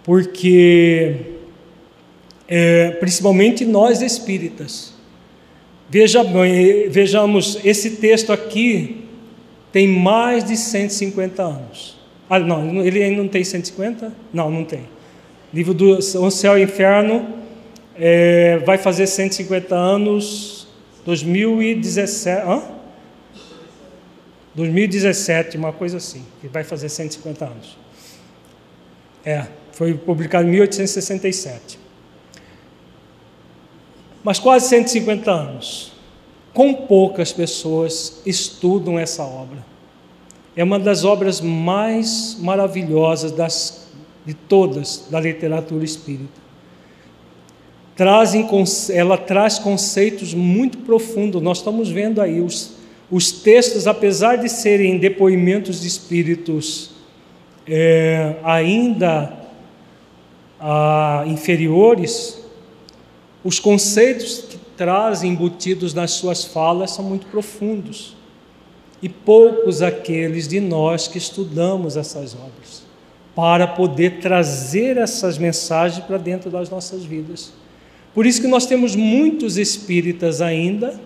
[0.03, 1.17] Porque,
[2.47, 4.95] é, principalmente nós espíritas,
[5.89, 9.05] veja bem, vejamos, esse texto aqui
[9.73, 11.99] tem mais de 150 anos.
[12.29, 14.13] Ah, não, ele ainda não tem 150?
[14.33, 14.81] Não, não tem.
[15.53, 17.27] Livro do O Céu e Inferno
[17.99, 20.69] é, vai fazer 150 anos,
[21.05, 22.47] 2017.
[22.47, 22.78] Hã?
[24.55, 27.79] 2017, uma coisa assim, que vai fazer 150 anos.
[29.25, 31.79] É, foi publicado em 1867.
[34.25, 35.93] Mas quase 150 anos.
[36.53, 39.65] Com poucas pessoas estudam essa obra.
[40.57, 43.87] É uma das obras mais maravilhosas das
[44.27, 46.39] de todas da literatura espírita.
[48.93, 51.41] Ela traz conceitos muito profundos.
[51.41, 52.75] Nós estamos vendo aí os,
[53.11, 56.91] os textos, apesar de serem depoimentos de espíritos
[57.67, 59.33] é, ainda
[60.61, 62.39] ah, inferiores,
[63.43, 68.17] os conceitos que trazem embutidos nas suas falas são muito profundos.
[69.01, 72.89] E poucos aqueles de nós que estudamos essas obras
[73.35, 77.53] para poder trazer essas mensagens para dentro das nossas vidas.
[78.13, 81.01] Por isso que nós temos muitos espíritas ainda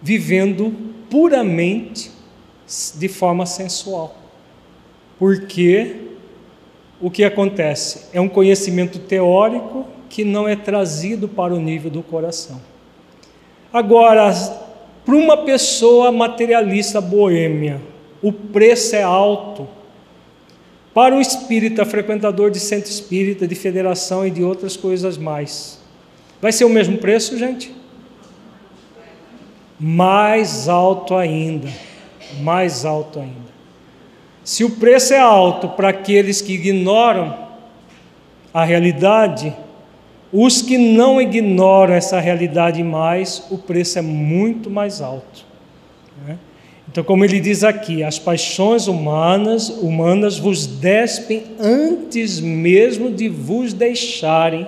[0.00, 0.74] vivendo
[1.10, 2.10] puramente
[2.94, 4.16] de forma sensual.
[5.18, 5.96] Porque
[7.00, 8.06] o que acontece?
[8.12, 12.60] É um conhecimento teórico que não é trazido para o nível do coração.
[13.72, 14.32] Agora,
[15.04, 17.80] para uma pessoa materialista boêmia,
[18.22, 19.68] o preço é alto
[20.92, 25.78] para um espírita frequentador de centro espírita, de federação e de outras coisas mais.
[26.40, 27.72] Vai ser o mesmo preço, gente?
[29.78, 31.68] Mais alto ainda.
[32.40, 33.48] Mais alto ainda.
[34.44, 37.36] Se o preço é alto para aqueles que ignoram
[38.52, 39.54] a realidade,
[40.32, 45.44] os que não ignoram essa realidade mais, o preço é muito mais alto.
[46.26, 46.38] Né?
[46.90, 53.72] Então, como ele diz aqui, as paixões humanas, humanas vos despem antes mesmo de vos
[53.72, 54.66] deixarem,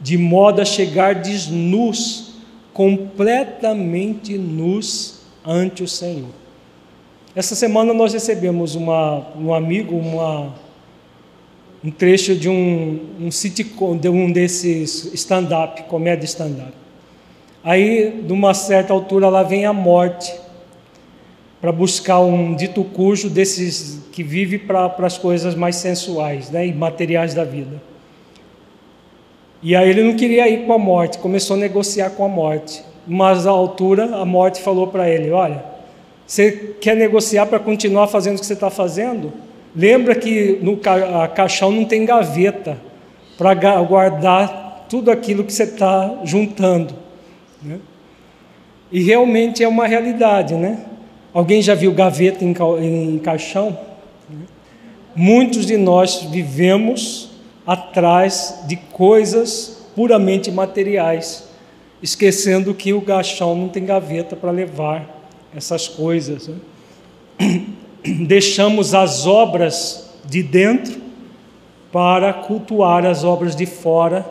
[0.00, 2.33] de modo a chegar nus,
[2.74, 6.28] completamente nus ante o Senhor.
[7.34, 10.52] Essa semana nós recebemos uma, um amigo, uma,
[11.82, 16.72] um trecho de um, um sitcom, de um desses stand-up, comédia stand-up.
[17.62, 20.34] Aí, de uma certa altura, lá vem a morte
[21.60, 26.74] para buscar um dito cujo desses que vive para as coisas mais sensuais né, e
[26.74, 27.93] materiais da vida.
[29.64, 32.84] E aí ele não queria ir com a morte, começou a negociar com a morte.
[33.06, 35.64] Mas à altura, a morte falou para ele: Olha,
[36.26, 39.32] você quer negociar para continuar fazendo o que você está fazendo?
[39.74, 42.76] Lembra que no ca caixão não tem gaveta
[43.38, 46.94] para guardar tudo aquilo que você está juntando.
[47.62, 47.78] Né?
[48.92, 50.84] E realmente é uma realidade, né?
[51.32, 53.78] Alguém já viu gaveta em, em caixão?
[55.16, 57.33] Muitos de nós vivemos
[57.66, 61.48] atrás de coisas puramente materiais,
[62.02, 65.08] esquecendo que o caixão não tem gaveta para levar
[65.54, 66.48] essas coisas.
[66.48, 66.56] Né?
[68.26, 71.00] Deixamos as obras de dentro
[71.90, 74.28] para cultuar as obras de fora,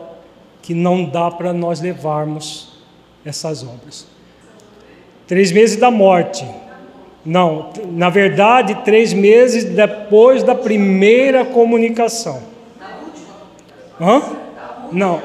[0.62, 2.78] que não dá para nós levarmos
[3.24, 4.06] essas obras.
[5.26, 6.46] Três meses da morte,
[7.24, 12.53] não, na verdade, três meses depois da primeira comunicação.
[14.04, 14.22] Hã?
[14.92, 15.22] Não.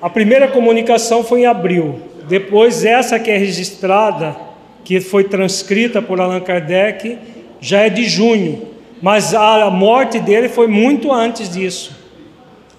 [0.00, 2.00] A primeira comunicação foi em abril.
[2.28, 4.36] Depois, essa que é registrada,
[4.84, 7.18] que foi transcrita por Allan Kardec,
[7.60, 8.66] já é de junho.
[9.00, 11.96] Mas a morte dele foi muito antes disso.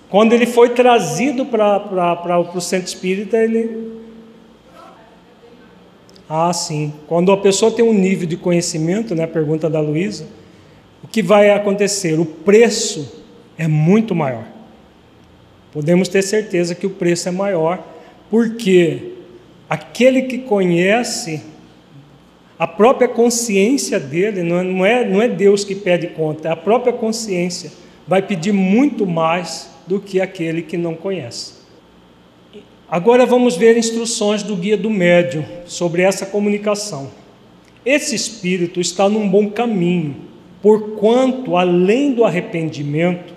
[0.10, 3.94] Quando ele foi trazido para o centro espírita, ele
[6.30, 6.94] ah, sim.
[7.08, 10.26] Quando a pessoa tem um nível de conhecimento, né, pergunta da Luísa,
[11.04, 12.20] o que vai acontecer?
[12.20, 13.23] O preço
[13.58, 14.46] é muito maior.
[15.72, 17.84] Podemos ter certeza que o preço é maior,
[18.30, 19.14] porque
[19.70, 21.42] aquele que conhece
[22.58, 26.52] a própria consciência dele, não é, não é, não é Deus que pede conta, é
[26.52, 27.72] a própria consciência,
[28.08, 31.64] vai pedir muito mais do que aquele que não conhece.
[32.90, 37.10] Agora vamos ver instruções do guia do médium sobre essa comunicação.
[37.84, 40.16] Esse espírito está num bom caminho,
[40.62, 43.34] porquanto, além do arrependimento,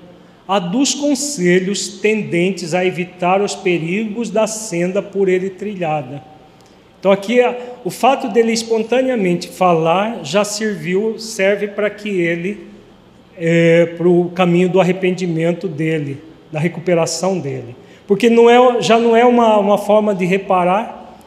[0.47, 6.23] aduz conselhos tendentes a evitar os perigos da senda por ele trilhada.
[6.99, 7.39] Então aqui
[7.85, 12.67] o fato dele espontaneamente falar já serviu, serve para que ele
[13.39, 17.77] é, para o caminho do arrependimento dele, da recuperação dele
[18.07, 21.19] porque não é, já não é uma, uma forma de reparar.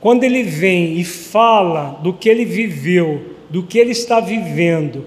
[0.00, 5.04] Quando ele vem e fala do que ele viveu, do que ele está vivendo,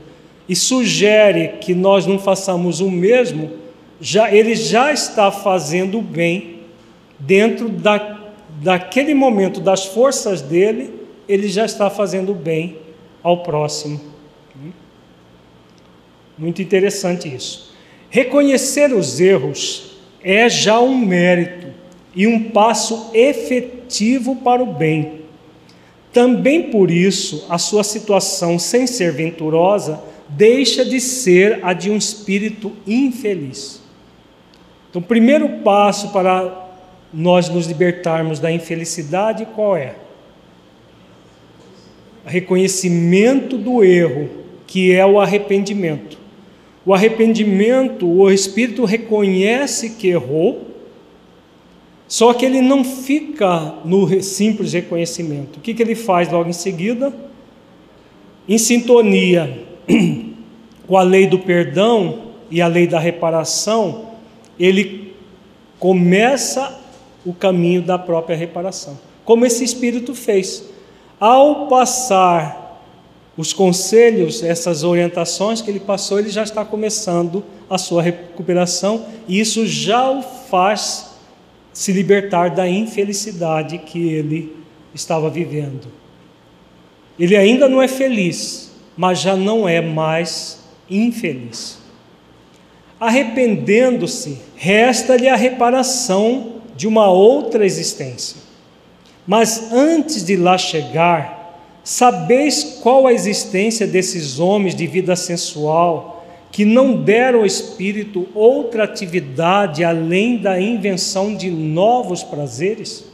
[0.54, 3.54] e sugere que nós não façamos o mesmo,
[4.00, 6.60] já, ele já está fazendo o bem
[7.18, 8.20] dentro da,
[8.62, 10.94] daquele momento das forças dele,
[11.28, 12.78] ele já está fazendo o bem
[13.24, 14.00] ao próximo.
[16.38, 17.74] Muito interessante isso.
[18.12, 21.70] Reconhecer os erros é já um mérito
[22.16, 25.22] e um passo efetivo para o bem.
[26.12, 31.98] Também por isso, a sua situação, sem ser venturosa, deixa de ser a de um
[31.98, 33.82] espírito infeliz.
[34.90, 36.70] Então, o primeiro passo para
[37.14, 39.96] nós nos libertarmos da infelicidade, qual é?
[42.26, 44.30] Reconhecimento do erro,
[44.66, 46.18] que é o arrependimento.
[46.86, 50.68] O arrependimento, o espírito reconhece que errou,
[52.08, 55.58] só que ele não fica no simples reconhecimento.
[55.58, 57.14] O que, que ele faz logo em seguida?
[58.48, 59.73] Em sintonia
[60.88, 64.10] com a lei do perdão e a lei da reparação,
[64.60, 65.14] ele
[65.80, 66.80] começa
[67.26, 70.64] o caminho da própria reparação, como esse espírito fez.
[71.20, 72.64] Ao passar
[73.38, 79.40] os conselhos, essas orientações que ele passou, ele já está começando a sua recuperação e
[79.40, 81.14] isso já o faz
[81.74, 84.56] se libertar da infelicidade que ele
[84.94, 85.88] estava vivendo.
[87.18, 91.78] Ele ainda não é feliz, mas já não é mais infeliz.
[93.00, 98.38] Arrependendo-se, resta-lhe a reparação de uma outra existência.
[99.28, 101.44] Mas antes de lá chegar,
[101.84, 108.86] Sabeis qual a existência desses homens de vida sensual que não deram ao espírito outra
[108.86, 113.06] atividade além da invenção de novos prazeres?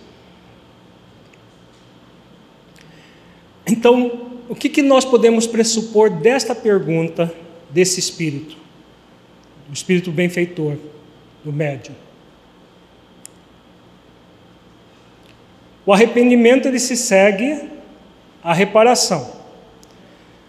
[3.66, 7.32] Então, o que, que nós podemos pressupor desta pergunta
[7.70, 8.58] desse espírito,
[9.70, 10.76] o espírito benfeitor,
[11.44, 11.94] do médium?
[15.86, 17.70] O arrependimento ele se segue
[18.44, 19.38] a reparação.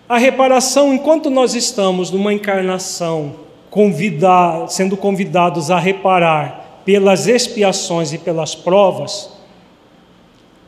[0.09, 3.37] A reparação, enquanto nós estamos numa encarnação,
[3.69, 9.31] convidar, sendo convidados a reparar pelas expiações e pelas provas,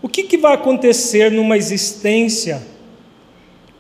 [0.03, 2.72] o que, que vai acontecer numa existência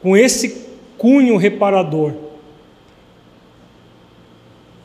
[0.02, 0.66] com esse
[0.98, 2.12] cunho reparador?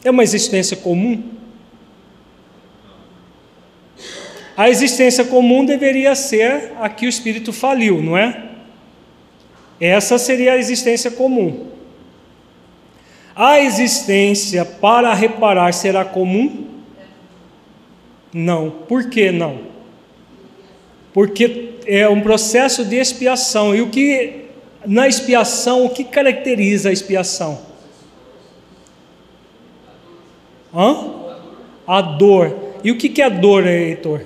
[0.03, 1.21] É uma existência comum?
[4.55, 8.45] A existência comum deveria ser a que o espírito faliu, não é?
[9.79, 11.67] Essa seria a existência comum.
[13.35, 16.65] A existência para reparar será comum?
[18.33, 18.71] Não.
[18.71, 19.59] Por que não?
[21.13, 23.75] Porque é um processo de expiação.
[23.75, 24.46] E o que
[24.87, 27.59] na expiação, o que caracteriza a expiação?
[30.73, 31.13] Hã?
[31.85, 32.55] A dor.
[32.83, 34.21] E o que é a dor, Heitor?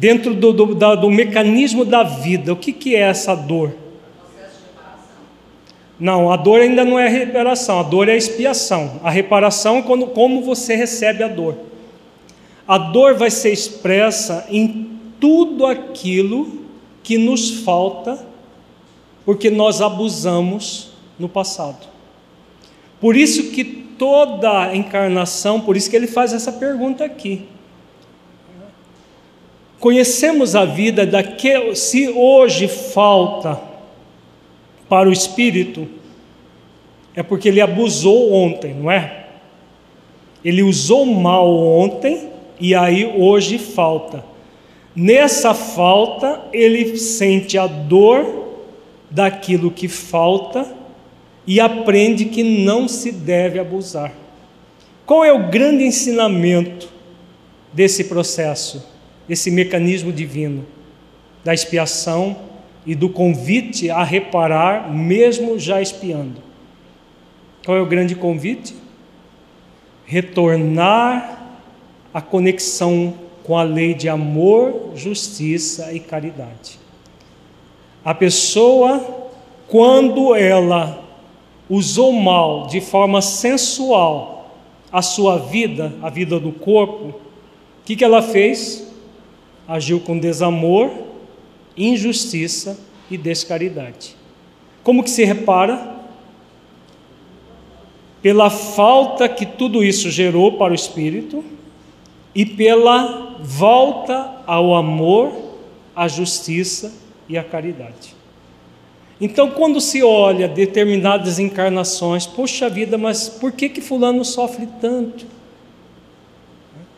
[0.00, 2.54] dentro do, do, da, do mecanismo da vida.
[2.54, 3.74] O que, é essa dor?
[5.98, 8.98] Não, a dor ainda não é reparação, a dor é expiação.
[9.04, 11.54] A reparação é quando, como você recebe a dor.
[12.66, 16.59] A dor vai ser expressa em tudo aquilo
[17.02, 18.26] que nos falta,
[19.24, 21.86] porque nós abusamos no passado.
[23.00, 27.46] Por isso que toda encarnação, por isso que ele faz essa pergunta aqui.
[29.78, 33.60] Conhecemos a vida daquele, se hoje falta
[34.88, 35.88] para o espírito,
[37.14, 39.28] é porque ele abusou ontem, não é?
[40.44, 44.24] Ele usou mal ontem e aí hoje falta.
[44.94, 48.48] Nessa falta, ele sente a dor
[49.10, 50.76] daquilo que falta
[51.46, 54.12] e aprende que não se deve abusar.
[55.06, 56.88] Qual é o grande ensinamento
[57.72, 58.90] desse processo?
[59.32, 60.66] esse mecanismo divino
[61.44, 62.36] da expiação
[62.84, 66.42] e do convite a reparar, mesmo já expiando.
[67.64, 68.74] Qual é o grande convite?
[70.04, 71.60] Retornar
[72.12, 73.14] à conexão
[73.44, 76.78] com a lei de amor, justiça e caridade.
[78.04, 79.30] A pessoa,
[79.68, 81.02] quando ela
[81.68, 84.56] usou mal de forma sensual
[84.92, 88.90] a sua vida, a vida do corpo, o que, que ela fez?
[89.70, 90.90] agiu com desamor,
[91.76, 92.76] injustiça
[93.08, 94.16] e descaridade.
[94.82, 96.00] Como que se repara?
[98.20, 101.44] Pela falta que tudo isso gerou para o espírito
[102.34, 105.32] e pela volta ao amor,
[105.94, 106.92] à justiça
[107.28, 108.14] e à caridade.
[109.20, 115.26] Então, quando se olha determinadas encarnações, poxa vida, mas por que que fulano sofre tanto?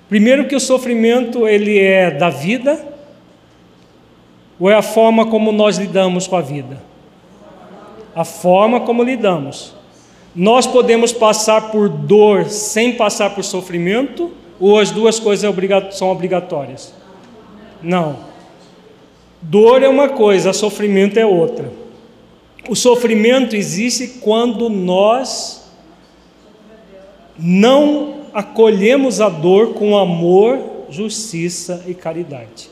[0.09, 2.93] Primeiro que o sofrimento ele é da vida
[4.61, 6.81] ou é a forma como nós lidamos com a vida?
[8.15, 9.75] A forma como lidamos.
[10.35, 14.31] Nós podemos passar por dor sem passar por sofrimento
[14.63, 15.51] ou as duas coisas
[15.91, 16.95] são obrigatórias?
[17.83, 18.17] Não.
[19.43, 21.73] Dor é uma coisa, sofrimento é outra.
[22.69, 25.69] O sofrimento existe quando nós
[27.37, 32.71] não acolhemos a dor com amor, justiça e caridade.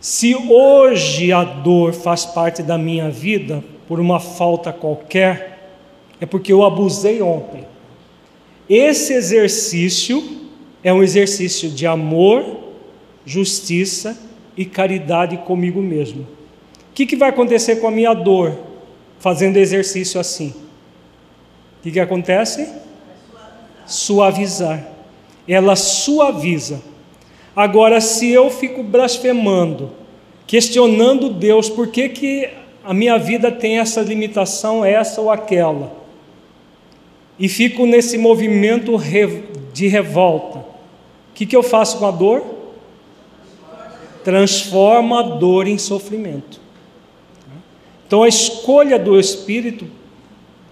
[0.00, 5.76] Se hoje a dor faz parte da minha vida por uma falta qualquer,
[6.20, 7.64] é porque eu abusei ontem.
[8.68, 10.47] Esse exercício
[10.82, 12.44] é um exercício de amor,
[13.24, 14.18] justiça
[14.56, 16.22] e caridade comigo mesmo.
[16.22, 18.68] O que, que vai acontecer com a minha dor?
[19.18, 20.48] fazendo exercício assim.
[20.48, 22.68] O que, que acontece?
[23.86, 24.86] Suavizar.
[25.46, 26.80] Ela suaviza.
[27.54, 29.90] Agora, se eu fico blasfemando,
[30.46, 32.48] questionando Deus, por que, que
[32.84, 35.96] a minha vida tem essa limitação, essa ou aquela,
[37.38, 38.96] e fico nesse movimento
[39.78, 40.64] de revolta, o
[41.34, 42.44] que, que eu faço com a dor?
[44.24, 46.60] Transforma a dor em sofrimento.
[48.04, 49.86] Então a escolha do Espírito,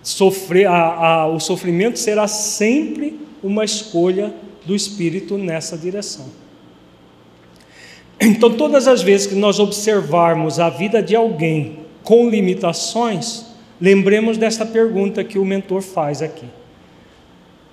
[0.03, 4.35] sofrer, a, a, o sofrimento será sempre uma escolha
[4.65, 6.27] do Espírito nessa direção.
[8.19, 13.45] Então, todas as vezes que nós observarmos a vida de alguém com limitações,
[13.81, 16.47] lembremos desta pergunta que o mentor faz aqui.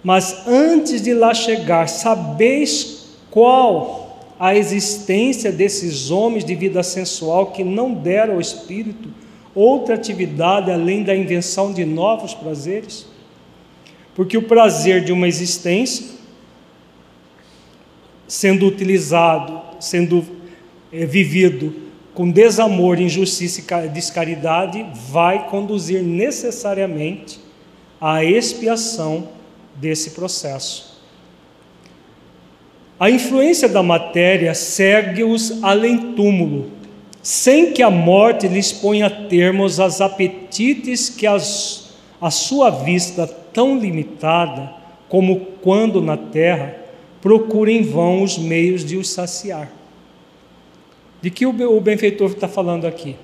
[0.04, 7.64] Mas antes de lá chegar, sabeis qual a existência desses homens de vida sensual que
[7.64, 9.10] não deram ao Espírito
[9.56, 13.08] outra atividade além da invenção de novos prazeres?
[14.14, 16.06] Porque o prazer de uma existência,
[18.28, 20.26] sendo utilizado, sendo
[20.92, 21.74] é, vivido
[22.14, 27.40] com desamor, injustiça e descaridade, vai conduzir necessariamente
[28.00, 29.30] à expiação
[29.84, 30.94] desse processo.
[32.98, 36.72] A influência da matéria segue-os além túmulo,
[37.22, 43.78] sem que a morte lhes ponha termos aos apetites que as, a sua vista tão
[43.78, 44.74] limitada
[45.10, 46.78] como quando na terra
[47.22, 49.70] procura em vão os meios de os saciar.
[51.22, 53.18] De que o benfeitor está falando aqui?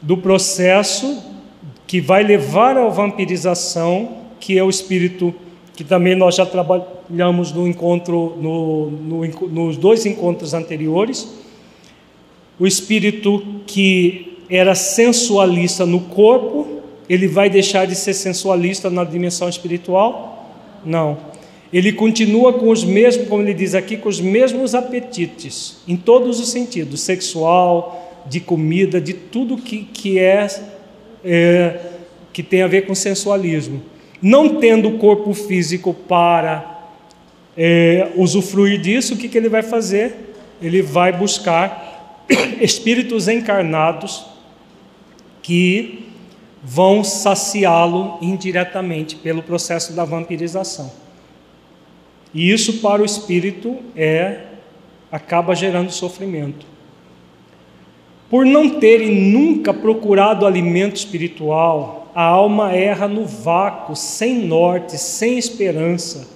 [0.00, 1.22] Do processo
[1.86, 5.34] que vai levar à vampirização, que é o espírito
[5.80, 11.26] que também nós já trabalhamos no encontro, no, no, nos dois encontros anteriores,
[12.58, 19.48] o espírito que era sensualista no corpo, ele vai deixar de ser sensualista na dimensão
[19.48, 20.54] espiritual?
[20.84, 21.16] Não.
[21.72, 26.40] Ele continua com os mesmos, como ele diz aqui, com os mesmos apetites, em todos
[26.40, 30.46] os sentidos, sexual, de comida, de tudo que, que é,
[31.24, 31.80] é
[32.34, 33.80] que tem a ver com sensualismo.
[34.22, 36.88] Não tendo corpo físico para
[37.56, 40.34] é, usufruir disso, o que, que ele vai fazer?
[40.60, 42.24] Ele vai buscar
[42.60, 44.26] espíritos encarnados
[45.42, 46.06] que
[46.62, 50.92] vão saciá-lo indiretamente pelo processo da vampirização.
[52.34, 54.42] E isso para o espírito é
[55.10, 56.66] acaba gerando sofrimento.
[58.28, 65.38] Por não terem nunca procurado alimento espiritual, a alma erra no vácuo, sem norte, sem
[65.38, 66.28] esperança,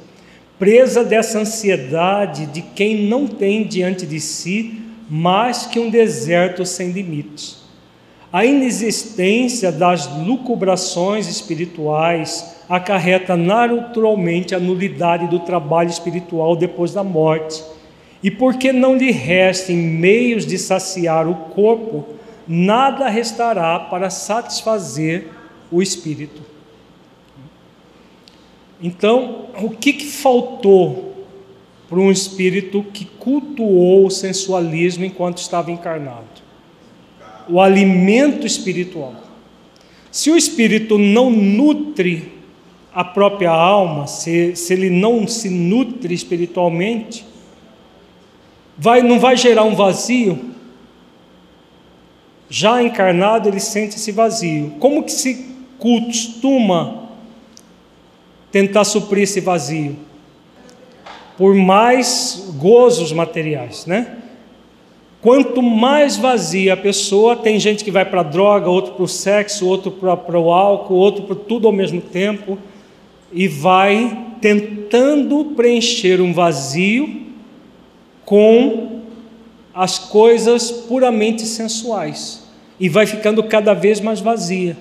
[0.58, 6.90] presa dessa ansiedade de quem não tem diante de si mais que um deserto sem
[6.90, 7.62] limites.
[8.32, 17.62] A inexistência das lucubrações espirituais acarreta naturalmente a nulidade do trabalho espiritual depois da morte.
[18.22, 22.06] E porque não lhe restem meios de saciar o corpo,
[22.48, 25.28] nada restará para satisfazer
[25.76, 26.42] o espírito.
[28.82, 31.14] Então, o que, que faltou
[31.88, 36.42] para um espírito que cultuou o sensualismo enquanto estava encarnado.
[37.48, 39.14] O alimento espiritual.
[40.10, 42.32] Se o espírito não nutre
[42.92, 47.24] a própria alma, se, se ele não se nutre espiritualmente,
[48.78, 50.52] vai, não vai gerar um vazio?
[52.48, 54.74] Já encarnado, ele sente esse vazio.
[54.78, 55.53] Como que se
[55.84, 57.10] costuma
[58.50, 59.96] tentar suprir esse vazio?
[61.36, 64.18] por mais gozos materiais, né?
[65.20, 69.08] Quanto mais vazia a pessoa, tem gente que vai para a droga, outro para o
[69.08, 72.58] sexo, outro para o álcool, outro para tudo ao mesmo tempo,
[73.32, 77.22] e vai tentando preencher um vazio
[78.24, 79.00] com
[79.74, 82.46] as coisas puramente sensuais,
[82.78, 84.76] e vai ficando cada vez mais vazia.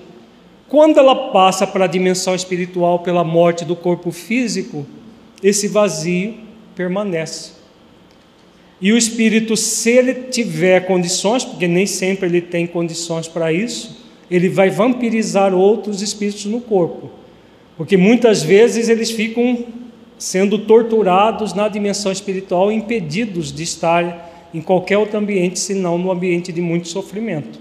[0.74, 4.84] Quando ela passa para a dimensão espiritual pela morte do corpo físico,
[5.40, 6.34] esse vazio
[6.74, 7.52] permanece.
[8.80, 14.04] E o espírito, se ele tiver condições, porque nem sempre ele tem condições para isso,
[14.28, 17.08] ele vai vampirizar outros espíritos no corpo.
[17.76, 19.66] Porque muitas vezes eles ficam
[20.18, 26.50] sendo torturados na dimensão espiritual, impedidos de estar em qualquer outro ambiente, senão no ambiente
[26.50, 27.60] de muito sofrimento.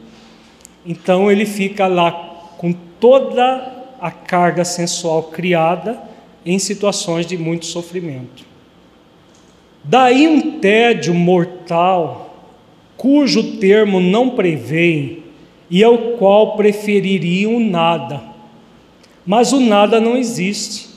[0.84, 2.33] Então ele fica lá
[2.64, 6.02] com toda a carga sensual criada
[6.46, 8.46] em situações de muito sofrimento.
[9.84, 12.48] Daí um tédio mortal,
[12.96, 15.24] cujo termo não prevê
[15.70, 18.24] e ao qual prefeririam nada.
[19.26, 20.88] Mas o nada não existe.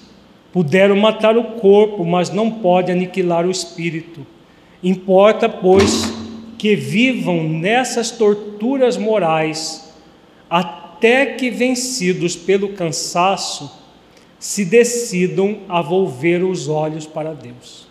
[0.52, 4.24] Puderam matar o corpo, mas não pode aniquilar o espírito.
[4.84, 6.14] Importa, pois,
[6.56, 9.92] que vivam nessas torturas morais,
[10.48, 13.70] até que, vencidos pelo cansaço,
[14.38, 17.86] se decidam a volver os olhos para Deus.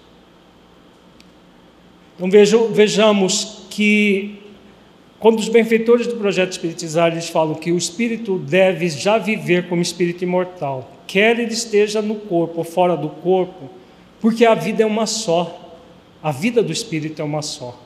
[2.15, 4.39] Então vejo, vejamos que
[5.19, 9.81] quando os benfeitores do projeto espiritizar eles falam que o espírito deve já viver como
[9.81, 13.69] espírito imortal, quer ele esteja no corpo ou fora do corpo,
[14.21, 15.61] porque a vida é uma só.
[16.23, 17.79] A vida do espírito é uma só.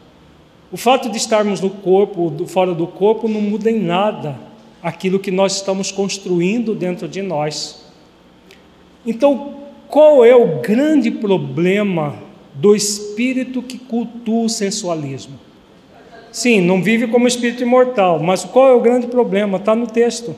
[0.72, 4.49] O fato de estarmos no corpo ou fora do corpo não muda em nada
[4.82, 7.86] aquilo que nós estamos construindo dentro de nós.
[9.06, 9.56] Então,
[9.88, 15.40] qual é o grande problema do espírito que cultua o sensualismo.
[16.32, 19.58] Sim, não vive como espírito imortal, mas qual é o grande problema?
[19.58, 20.36] Está no texto.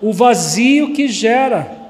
[0.00, 1.80] O vazio que gera.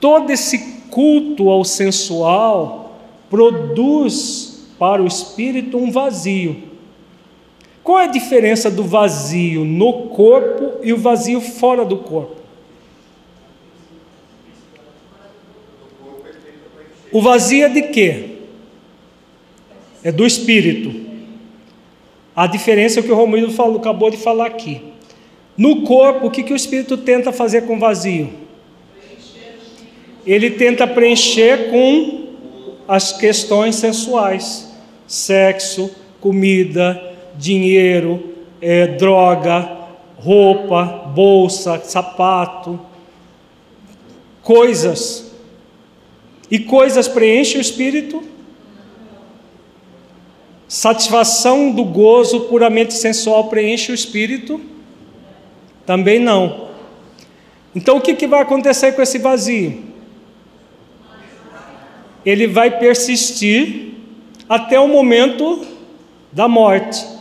[0.00, 2.98] Todo esse culto ao sensual
[3.28, 6.73] produz para o espírito um vazio.
[7.84, 12.36] Qual é a diferença do vazio no corpo e o vazio fora do corpo?
[17.12, 18.30] O vazio é de quê?
[20.02, 20.98] É do espírito.
[22.34, 24.80] A diferença é o que o Romildo falou, acabou de falar aqui.
[25.54, 28.30] No corpo, o que, que o espírito tenta fazer com o vazio?
[30.26, 32.28] Ele tenta preencher com
[32.88, 34.74] as questões sensuais:
[35.06, 39.70] sexo, comida, dinheiro, é, droga,
[40.16, 42.80] roupa, bolsa, sapato,
[44.42, 45.32] coisas
[46.50, 48.22] e coisas preenchem o espírito?
[50.66, 54.60] Satisfação do gozo puramente sensual preenche o espírito?
[55.86, 56.68] Também não.
[57.74, 59.82] Então o que, que vai acontecer com esse vazio?
[62.24, 63.92] Ele vai persistir
[64.48, 65.66] até o momento
[66.32, 67.13] da morte.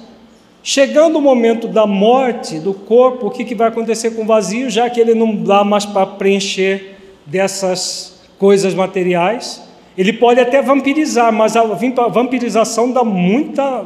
[0.65, 4.69] Chegando o momento da morte do corpo, o que, que vai acontecer com o vazio,
[4.69, 6.95] já que ele não dá mais para preencher
[7.25, 9.61] dessas coisas materiais.
[9.97, 13.85] Ele pode até vampirizar, mas a vampirização dá muita,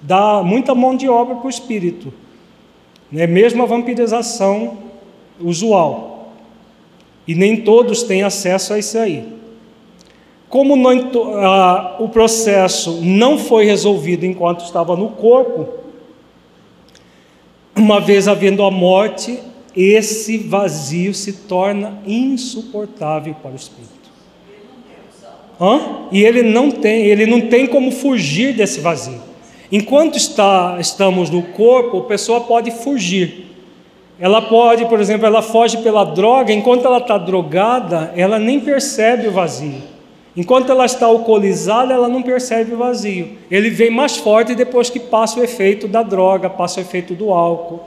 [0.00, 2.14] dá muita mão de obra para o espírito.
[3.12, 4.78] É mesmo a vampirização
[5.40, 6.32] usual.
[7.26, 9.41] E nem todos têm acesso a isso aí.
[10.52, 10.92] Como não,
[11.98, 15.66] o processo não foi resolvido enquanto estava no corpo,
[17.74, 19.38] uma vez havendo a morte,
[19.74, 24.10] esse vazio se torna insuportável para o espírito.
[25.58, 26.08] Hã?
[26.12, 29.22] E ele não tem, ele não tem como fugir desse vazio.
[29.72, 33.46] Enquanto está, estamos no corpo, a pessoa pode fugir.
[34.20, 39.28] Ela pode, por exemplo, ela foge pela droga, enquanto ela está drogada, ela nem percebe
[39.28, 39.91] o vazio.
[40.36, 43.36] Enquanto ela está alcoolizada, ela não percebe o vazio.
[43.50, 47.32] Ele vem mais forte depois que passa o efeito da droga, passa o efeito do
[47.32, 47.80] álcool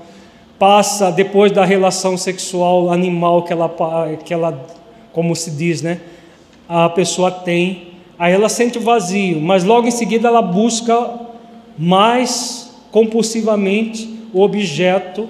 [0.58, 3.70] passa depois da relação sexual animal que ela,
[4.24, 4.66] que ela,
[5.12, 6.00] como se diz, né?
[6.68, 11.12] A pessoa tem, aí ela sente o vazio, mas logo em seguida ela busca
[11.78, 15.28] mais compulsivamente o objeto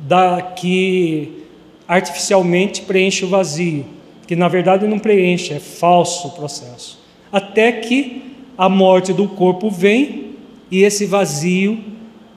[0.00, 1.44] da que
[1.86, 3.84] artificialmente preenche o vazio,
[4.26, 6.98] que na verdade não preenche, é falso o processo.
[7.30, 8.22] Até que
[8.56, 10.32] a morte do corpo vem
[10.70, 11.78] e esse vazio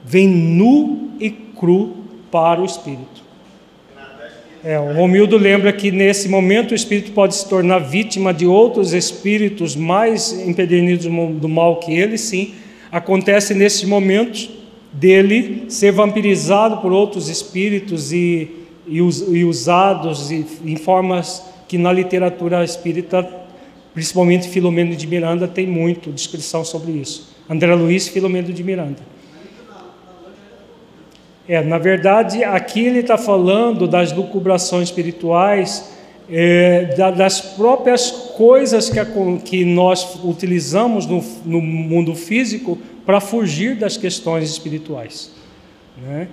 [0.03, 1.97] vem nu e cru
[2.31, 3.25] para o espírito.
[4.63, 8.91] É, o Romildo lembra que nesse momento o espírito pode se tornar vítima de outros
[8.91, 12.53] espíritos mais empedernidos do mal que ele, sim.
[12.91, 14.49] Acontece nesses momentos
[14.91, 18.49] dele ser vampirizado por outros espíritos e,
[18.87, 23.27] e, e usados em formas que na literatura espírita,
[23.93, 27.35] principalmente Filomeno de Miranda, tem muito descrição sobre isso.
[27.49, 29.17] André Luiz Filomeno de Miranda.
[31.47, 35.93] É, na verdade, aqui ele está falando das lucubrações espirituais,
[36.29, 39.05] é, das próprias coisas que, a,
[39.45, 45.31] que nós utilizamos no, no mundo físico para fugir das questões espirituais.
[46.01, 46.27] Né?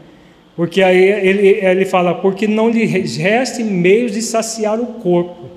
[0.56, 5.48] Porque aí ele, ele fala: porque não lhe restem meios de saciar o corpo,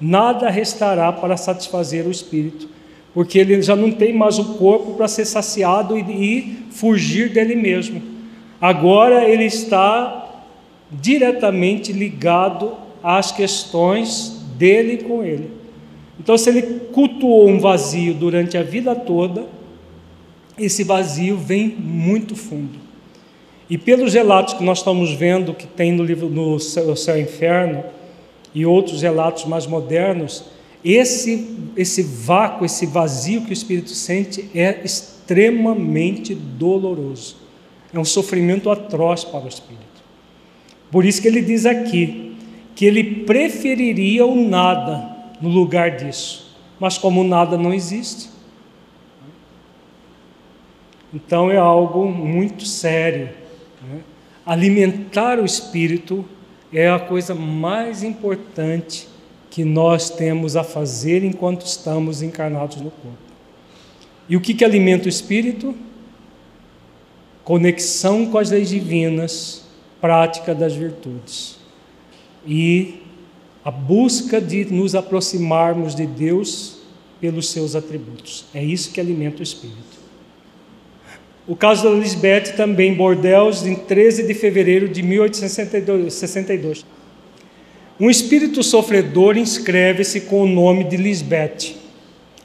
[0.00, 2.68] nada restará para satisfazer o espírito,
[3.12, 7.56] porque ele já não tem mais o corpo para ser saciado e, e fugir dele
[7.56, 8.00] mesmo.
[8.60, 10.44] Agora ele está
[10.90, 15.50] diretamente ligado às questões dele com ele.
[16.18, 19.46] Então, se ele cultuou um vazio durante a vida toda,
[20.56, 22.83] esse vazio vem muito fundo.
[23.68, 27.22] E pelos relatos que nós estamos vendo que tem no livro no Céu, Céu e
[27.22, 27.84] Inferno
[28.54, 30.44] e outros relatos mais modernos,
[30.84, 37.36] esse esse vácuo, esse vazio que o espírito sente é extremamente doloroso.
[37.92, 39.84] É um sofrimento atroz para o espírito.
[40.90, 42.36] Por isso que ele diz aqui
[42.74, 45.10] que ele preferiria o nada
[45.40, 46.56] no lugar disso.
[46.78, 48.28] Mas como nada não existe,
[51.12, 53.30] então é algo muito sério.
[53.84, 54.00] Né?
[54.44, 56.24] Alimentar o espírito
[56.72, 59.08] é a coisa mais importante
[59.50, 63.16] que nós temos a fazer enquanto estamos encarnados no corpo.
[64.28, 65.74] E o que, que alimenta o espírito?
[67.44, 69.64] Conexão com as leis divinas,
[70.00, 71.56] prática das virtudes.
[72.46, 73.02] E
[73.64, 76.78] a busca de nos aproximarmos de Deus
[77.20, 78.44] pelos seus atributos.
[78.52, 79.93] É isso que alimenta o espírito.
[81.46, 86.86] O caso da Lisbeth também Bordeaux, em 13 de fevereiro de 1862.
[88.00, 91.74] Um espírito sofredor inscreve-se com o nome de Lisbeth.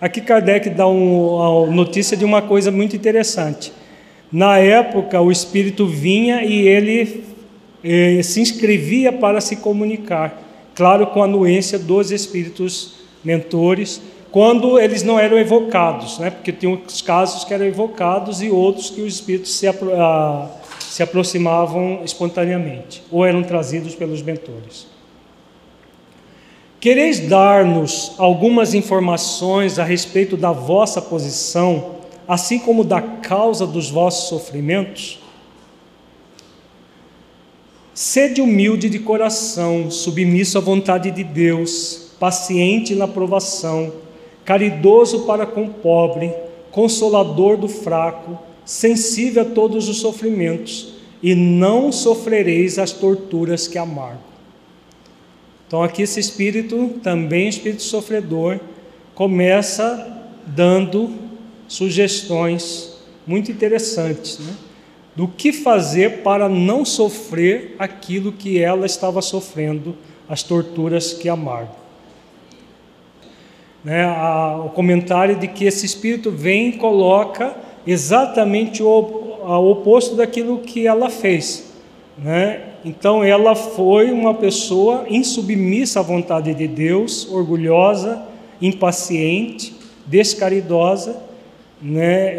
[0.02, 3.72] Aqui Kardec dá uma notícia de uma coisa muito interessante.
[4.30, 7.24] Na época, o espírito vinha e ele
[7.82, 10.44] eh, se inscrevia para se comunicar,
[10.76, 14.02] claro, com a anuência dos espíritos mentores
[14.32, 16.30] quando eles não eram evocados, né?
[16.30, 20.50] porque tinha os casos que eram evocados e outros que os espíritos se, apro a,
[20.80, 24.88] se aproximavam espontaneamente ou eram trazidos pelos mentores.
[26.80, 31.96] Quereis dar-nos algumas informações a respeito da vossa posição,
[32.28, 35.20] assim como da causa dos vossos sofrimentos?
[37.94, 43.92] Sede humilde de coração, submisso à vontade de Deus, paciente na provação
[44.50, 46.34] caridoso para com o pobre,
[46.72, 48.36] consolador do fraco,
[48.66, 54.24] sensível a todos os sofrimentos, e não sofrereis as torturas que amargo.
[55.68, 58.60] Então, aqui esse espírito, também espírito sofredor,
[59.14, 61.14] começa dando
[61.68, 62.98] sugestões
[63.28, 64.56] muito interessantes, né?
[65.16, 69.96] do que fazer para não sofrer aquilo que ela estava sofrendo,
[70.28, 71.89] as torturas que amargo
[73.84, 77.56] né, a, o comentário de que esse espírito vem e coloca
[77.86, 81.74] exatamente o, oposto daquilo que ela fez.
[82.18, 82.62] Né?
[82.84, 88.22] Então ela foi uma pessoa insubmissa à vontade de Deus, orgulhosa,
[88.62, 89.74] impaciente,
[90.06, 91.30] descaridosa,
[91.82, 92.34] né?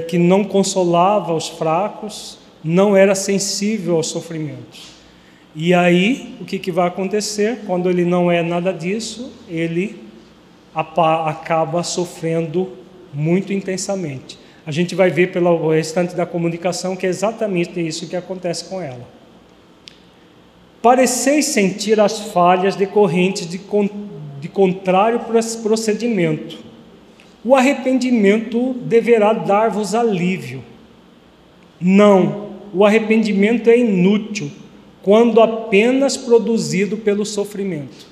[0.00, 4.88] É, que não consolava os fracos, não era sensível aos sofrimentos.
[5.54, 7.60] E aí, o que, que vai acontecer?
[7.66, 10.07] Quando ele não é nada disso, ele
[10.78, 12.72] acaba sofrendo
[13.12, 14.38] muito intensamente.
[14.66, 18.80] A gente vai ver pelo restante da comunicação que é exatamente isso que acontece com
[18.80, 19.08] ela.
[20.82, 23.88] Pareceis sentir as falhas decorrentes de, con
[24.40, 25.20] de contrário
[25.62, 26.58] procedimento.
[27.44, 30.62] O arrependimento deverá dar-vos alívio.
[31.80, 34.50] Não, o arrependimento é inútil
[35.02, 38.06] quando apenas produzido pelo sofrimento.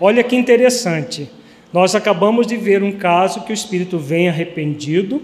[0.00, 1.28] Olha que interessante.
[1.72, 5.20] Nós acabamos de ver um caso que o espírito vem arrependido,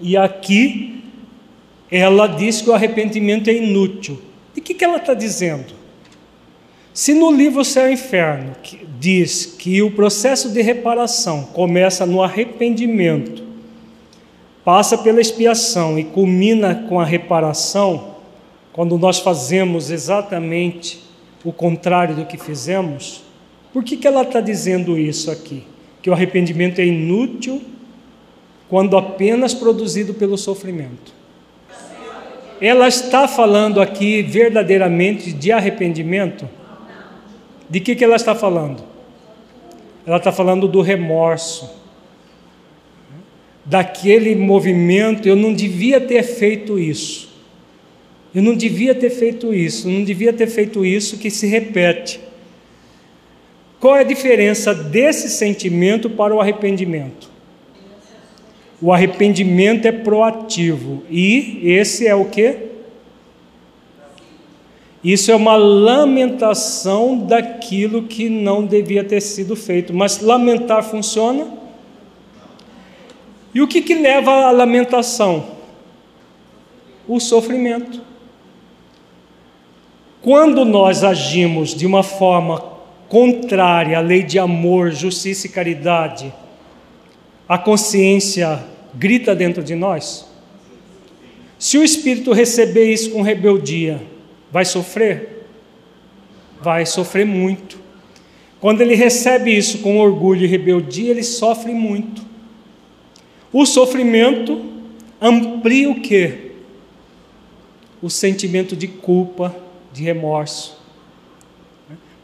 [0.00, 1.04] e aqui
[1.90, 4.20] ela diz que o arrependimento é inútil.
[4.54, 5.74] E o que, que ela está dizendo?
[6.92, 8.56] Se no livro Céu e Inferno
[8.98, 13.44] diz que o processo de reparação começa no arrependimento,
[14.64, 18.16] passa pela expiação e culmina com a reparação,
[18.72, 21.04] quando nós fazemos exatamente
[21.44, 23.25] o contrário do que fizemos,
[23.76, 25.62] por que, que ela está dizendo isso aqui?
[26.00, 27.60] Que o arrependimento é inútil
[28.70, 31.12] quando apenas produzido pelo sofrimento.
[32.58, 36.48] Ela está falando aqui verdadeiramente de arrependimento?
[37.68, 38.82] De que, que ela está falando?
[40.06, 41.70] Ela está falando do remorso,
[43.62, 45.28] daquele movimento.
[45.28, 47.28] Eu não devia ter feito isso.
[48.34, 49.86] Eu não devia ter feito isso.
[49.86, 52.24] Eu não devia ter feito isso que se repete.
[53.86, 57.30] Qual é a diferença desse sentimento para o arrependimento?
[58.82, 62.56] O arrependimento é proativo e esse é o que?
[65.04, 69.94] Isso é uma lamentação daquilo que não devia ter sido feito.
[69.94, 71.46] Mas lamentar funciona?
[73.54, 75.46] E o que, que leva à lamentação?
[77.06, 78.00] O sofrimento.
[80.20, 82.74] Quando nós agimos de uma forma
[83.08, 86.32] contrária à lei de amor, justiça e caridade,
[87.48, 90.26] a consciência grita dentro de nós?
[91.58, 94.02] Se o espírito receber isso com rebeldia,
[94.50, 95.46] vai sofrer?
[96.60, 97.78] Vai sofrer muito.
[98.60, 102.22] Quando ele recebe isso com orgulho e rebeldia, ele sofre muito.
[103.52, 104.64] O sofrimento
[105.20, 106.52] amplia o que?
[108.02, 109.54] O sentimento de culpa,
[109.92, 110.78] de remorso.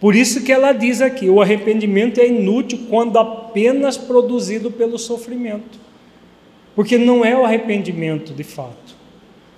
[0.03, 5.79] Por isso que ela diz aqui: o arrependimento é inútil quando apenas produzido pelo sofrimento.
[6.75, 8.97] Porque não é o arrependimento de fato.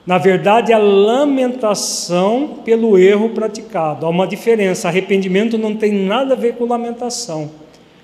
[0.06, 4.04] Na verdade, é a lamentação pelo erro praticado.
[4.04, 4.86] Há uma diferença.
[4.86, 7.50] Arrependimento não tem nada a ver com lamentação.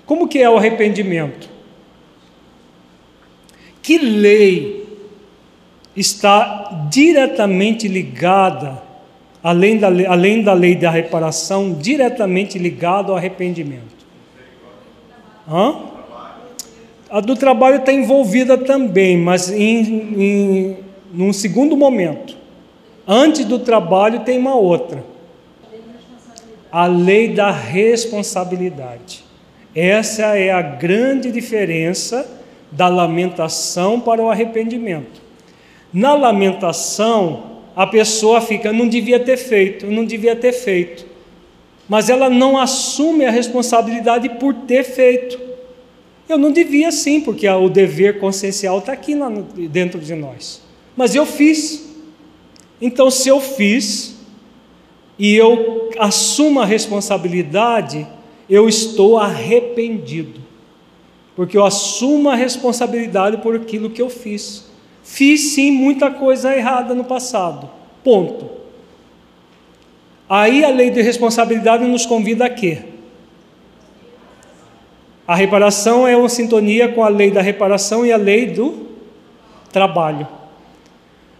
[0.07, 1.47] Como que é o arrependimento?
[3.83, 4.87] Que lei
[5.95, 8.81] está diretamente ligada
[9.43, 14.01] além da, além da lei da reparação, diretamente ligado ao arrependimento.
[15.49, 15.75] Hã?
[17.09, 19.79] A do trabalho está envolvida também, mas em,
[20.17, 20.77] em
[21.13, 22.37] num segundo momento.
[23.07, 25.03] Antes do trabalho tem uma outra.
[26.71, 29.25] A lei da responsabilidade.
[29.75, 32.29] Essa é a grande diferença
[32.71, 35.21] da lamentação para o arrependimento.
[35.91, 41.03] Na lamentação, a pessoa fica, não devia ter feito, não devia ter feito.
[41.89, 45.39] Mas ela não assume a responsabilidade por ter feito.
[46.29, 49.15] Eu não devia sim, porque o dever consciencial está aqui
[49.67, 50.61] dentro de nós.
[50.95, 51.89] Mas eu fiz.
[52.79, 54.15] Então, se eu fiz
[55.17, 58.05] e eu assumo a responsabilidade,
[58.47, 60.39] eu estou arrependido.
[61.35, 64.69] Porque eu assumo a responsabilidade por aquilo que eu fiz.
[65.03, 67.69] Fiz sim muita coisa errada no passado.
[68.03, 68.49] Ponto.
[70.29, 72.79] Aí a lei de responsabilidade nos convida a quê?
[75.27, 78.87] A reparação é uma sintonia com a lei da reparação e a lei do
[79.71, 80.27] trabalho.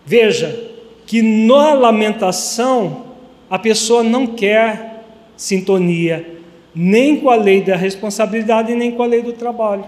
[0.06, 0.72] Veja
[1.06, 3.06] que na lamentação
[3.50, 5.04] a pessoa não quer
[5.36, 6.40] sintonia
[6.74, 9.86] nem com a lei da responsabilidade nem com a lei do trabalho.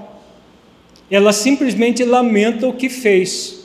[1.10, 3.63] Ela simplesmente lamenta o que fez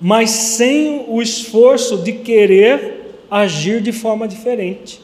[0.00, 5.00] mas sem o esforço de querer agir de forma diferente.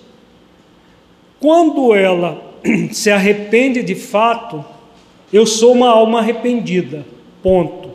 [1.38, 2.42] Quando ela
[2.92, 4.64] se arrepende de fato,
[5.32, 7.04] eu sou uma alma arrependida.
[7.42, 7.90] Ponto.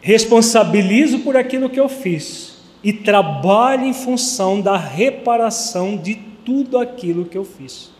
[0.00, 7.24] Responsabilizo por aquilo que eu fiz e trabalho em função da reparação de tudo aquilo
[7.24, 7.92] que eu fiz.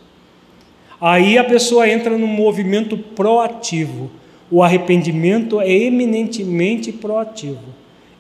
[1.01, 4.11] Aí a pessoa entra num movimento proativo
[4.53, 7.65] o arrependimento é eminentemente proativo,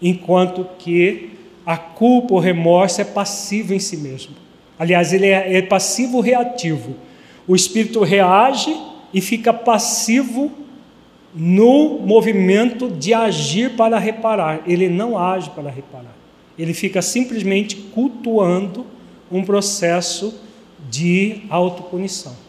[0.00, 1.28] enquanto que
[1.64, 4.34] a culpa, o remorso é passivo em si mesmo.
[4.78, 6.94] Aliás, ele é, é passivo reativo.
[7.46, 8.74] O espírito reage
[9.12, 10.50] e fica passivo
[11.34, 14.62] no movimento de agir para reparar.
[14.66, 16.16] Ele não age para reparar.
[16.58, 18.86] Ele fica simplesmente cultuando
[19.30, 20.34] um processo
[20.88, 22.41] de autopunição.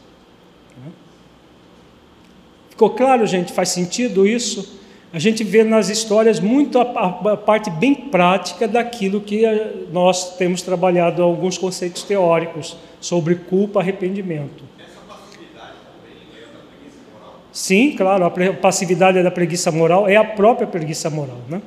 [2.84, 3.54] Ficou claro, gente?
[3.54, 4.78] Faz sentido isso?
[5.14, 9.72] A gente vê nas histórias muito a, a, a parte bem prática daquilo que a,
[9.90, 14.66] nós temos trabalhado alguns conceitos teóricos sobre culpa, arrependimento.
[14.78, 17.40] Essa passividade também é da preguiça moral?
[17.54, 21.62] Sim, claro, a passividade é da preguiça moral, é a própria preguiça moral, né?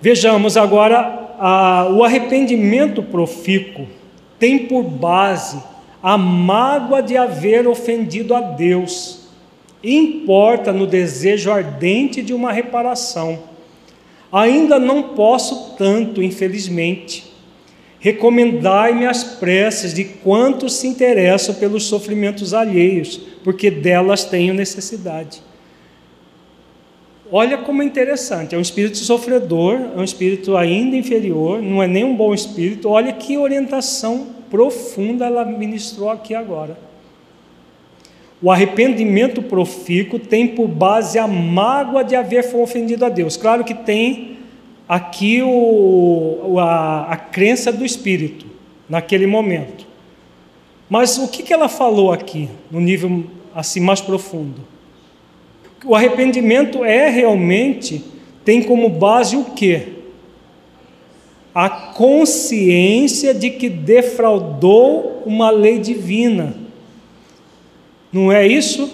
[0.00, 3.86] Vejamos agora o arrependimento profícuo
[4.40, 5.62] tem por base
[6.02, 9.21] a mágoa de haver ofendido a Deus
[9.82, 13.42] importa no desejo ardente de uma reparação.
[14.32, 17.32] Ainda não posso tanto, infelizmente.
[17.98, 25.42] Recomendai-me as preces de quantos se interessam pelos sofrimentos alheios, porque delas tenho necessidade.
[27.30, 31.86] Olha como é interessante, é um espírito sofredor, é um espírito ainda inferior, não é
[31.86, 32.88] nem um bom espírito.
[32.88, 36.91] Olha que orientação profunda ela ministrou aqui agora.
[38.42, 43.36] O arrependimento profícuo tem por base a mágoa de haver ofendido a Deus.
[43.36, 44.38] Claro que tem
[44.88, 48.44] aqui o, a, a crença do espírito,
[48.88, 49.86] naquele momento.
[50.90, 53.24] Mas o que, que ela falou aqui, no nível
[53.54, 54.60] assim mais profundo?
[55.84, 58.04] O arrependimento é realmente,
[58.44, 59.88] tem como base o quê?
[61.54, 66.61] A consciência de que defraudou uma lei divina.
[68.12, 68.90] Não é isso?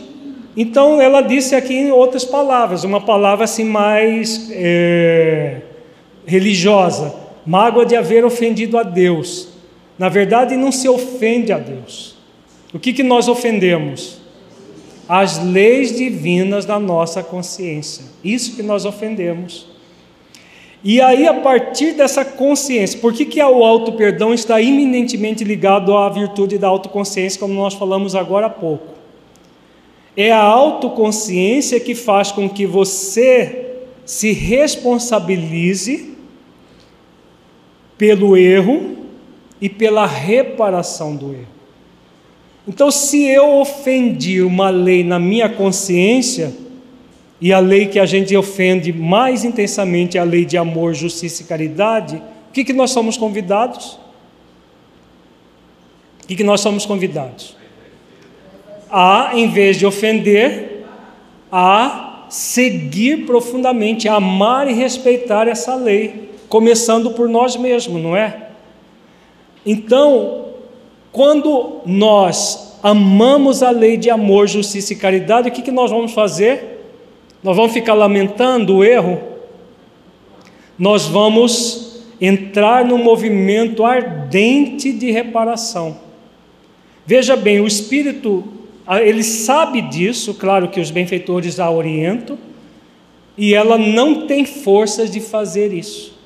[0.57, 5.61] Então ela disse aqui em outras palavras, uma palavra assim mais é,
[6.27, 7.15] religiosa,
[7.45, 9.49] mágoa de haver ofendido a Deus.
[9.99, 12.17] Na verdade, não se ofende a Deus.
[12.73, 14.19] O que, que nós ofendemos?
[15.09, 18.05] As leis divinas da nossa consciência.
[18.23, 19.67] Isso que nós ofendemos.
[20.85, 26.09] E aí, a partir dessa consciência, por que, que o auto-perdão está iminentemente ligado à
[26.09, 28.98] virtude da autoconsciência, como nós falamos agora há pouco?
[30.21, 36.13] É a autoconsciência que faz com que você se responsabilize
[37.97, 38.97] pelo erro
[39.61, 41.47] e pela reparação do erro.
[42.67, 46.53] Então, se eu ofendi uma lei na minha consciência,
[47.41, 51.43] e a lei que a gente ofende mais intensamente é a lei de amor, justiça
[51.43, 52.17] e caridade,
[52.49, 54.01] o que, que nós somos convidados?
[56.25, 57.58] O que, que nós somos convidados?
[58.91, 60.87] A, em vez de ofender,
[61.51, 68.49] a seguir profundamente, a amar e respeitar essa lei começando por nós mesmos, não é?
[69.65, 70.47] Então,
[71.13, 76.13] quando nós amamos a lei de amor, justiça e caridade, o que, que nós vamos
[76.13, 76.79] fazer?
[77.43, 79.21] Nós vamos ficar lamentando o erro?
[80.79, 85.99] Nós vamos entrar num movimento ardente de reparação.
[87.07, 88.45] Veja bem, o Espírito,
[88.97, 92.39] ele sabe disso, claro que os benfeitores a orientam,
[93.37, 96.17] e ela não tem forças de fazer isso.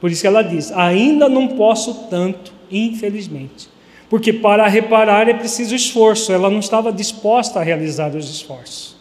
[0.00, 3.68] Por isso que ela diz: ainda não posso tanto, infelizmente.
[4.10, 6.32] Porque para reparar é preciso esforço.
[6.32, 8.94] Ela não estava disposta a realizar os esforços.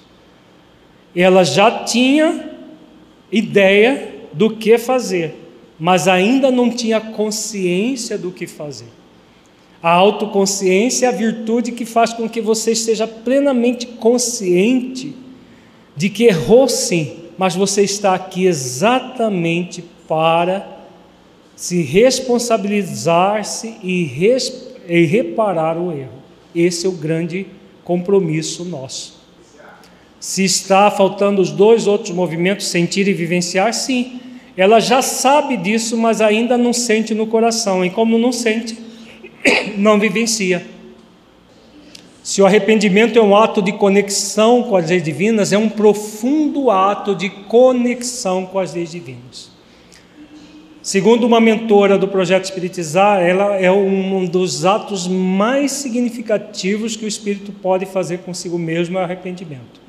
[1.14, 2.50] Ela já tinha
[3.30, 5.36] ideia do que fazer,
[5.78, 9.01] mas ainda não tinha consciência do que fazer.
[9.82, 15.16] A autoconsciência é a virtude que faz com que você esteja plenamente consciente
[15.96, 20.80] de que errou sim, mas você está aqui exatamente para
[21.56, 24.10] se responsabilizar-se e,
[24.88, 26.22] e reparar o erro.
[26.54, 27.48] Esse é o grande
[27.84, 29.20] compromisso nosso.
[30.20, 34.20] Se está faltando os dois outros movimentos, sentir e vivenciar, sim.
[34.56, 37.84] Ela já sabe disso, mas ainda não sente no coração.
[37.84, 38.78] E como não sente,
[39.78, 40.66] não vivencia.
[42.24, 46.70] Se o arrependimento é um ato de conexão com as leis divinas, é um profundo
[46.70, 49.50] ato de conexão com as leis divinas.
[50.84, 57.08] Segundo uma mentora do projeto Espiritizar, ela é um dos atos mais significativos que o
[57.08, 59.80] espírito pode fazer consigo mesmo é o arrependimento.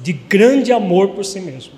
[0.00, 1.74] De grande amor por si mesmo.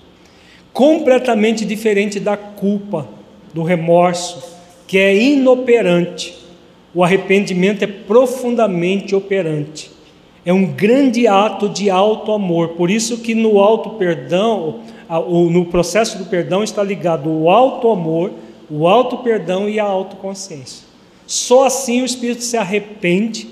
[0.72, 3.06] Completamente diferente da culpa,
[3.52, 4.42] do remorso,
[4.86, 6.37] que é inoperante.
[6.98, 9.88] O arrependimento é profundamente operante.
[10.44, 12.70] É um grande ato de alto amor.
[12.70, 14.80] Por isso que no alto perdão,
[15.48, 18.32] no processo do perdão está ligado o alto amor,
[18.68, 20.88] o alto perdão e a autoconsciência.
[21.24, 23.48] Só assim o espírito se arrepende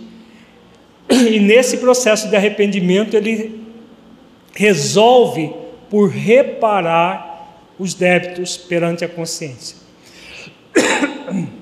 [1.09, 3.61] e nesse processo de arrependimento ele
[4.57, 5.53] resolve
[5.89, 9.77] por reparar os débitos perante a consciência.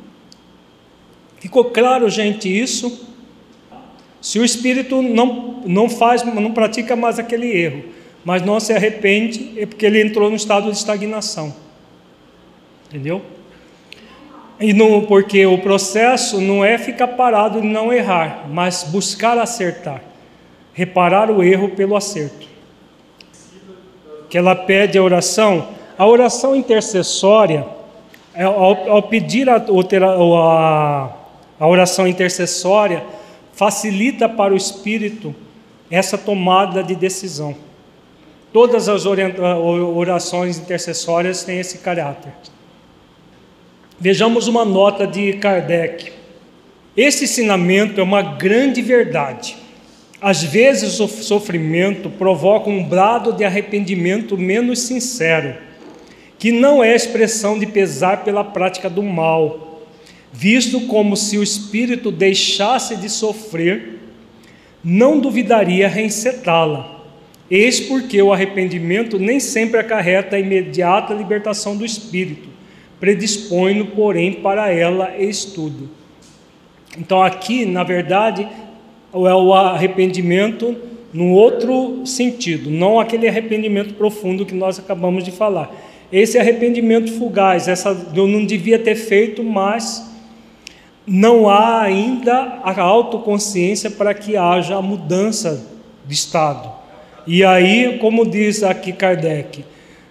[1.45, 3.07] Ficou claro, gente, isso?
[4.19, 7.85] Se o espírito não, não faz, não pratica mais aquele erro,
[8.25, 11.55] mas não se arrepende, é porque ele entrou no estado de estagnação.
[12.89, 13.21] Entendeu?
[14.59, 20.01] E não, porque o processo não é ficar parado e não errar, mas buscar acertar,
[20.73, 22.49] reparar o erro pelo acerto.
[24.31, 25.69] Que ela pede a oração,
[25.99, 27.67] a oração intercessória,
[28.35, 31.24] ao, ao pedir a, a, a
[31.67, 33.05] oração intercessória,
[33.53, 35.35] facilita para o espírito
[35.91, 37.55] essa tomada de decisão.
[38.53, 42.33] Todas as orações intercessórias têm esse caráter.
[43.99, 46.13] Vejamos uma nota de Kardec.
[46.97, 49.57] Esse ensinamento é uma grande verdade.
[50.21, 55.55] Às vezes o sofrimento provoca um brado de arrependimento menos sincero,
[56.39, 59.74] que não é expressão de pesar pela prática do mal,
[60.37, 64.01] visto como se o espírito deixasse de sofrer,
[64.83, 67.03] não duvidaria reencetá-la.
[67.49, 72.49] Eis porque o arrependimento nem sempre acarreta a imediata libertação do espírito,
[72.99, 75.89] predispõe-no, porém, para ela estudo.
[76.99, 80.77] Então, aqui, na verdade, é o arrependimento
[81.13, 85.73] num outro sentido, não aquele arrependimento profundo que nós acabamos de falar.
[86.13, 90.14] Esse arrependimento fugaz, essa eu não devia ter feito, mas
[91.07, 95.67] não há ainda a autoconsciência para que haja a mudança
[96.07, 96.73] de estado.
[97.27, 99.65] E aí, como diz aqui Kardec,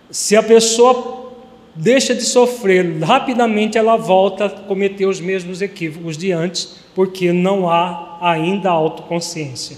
[0.09, 1.31] se a pessoa
[1.75, 7.69] deixa de sofrer, rapidamente ela volta a cometer os mesmos equívocos de antes, porque não
[7.69, 9.77] há ainda autoconsciência.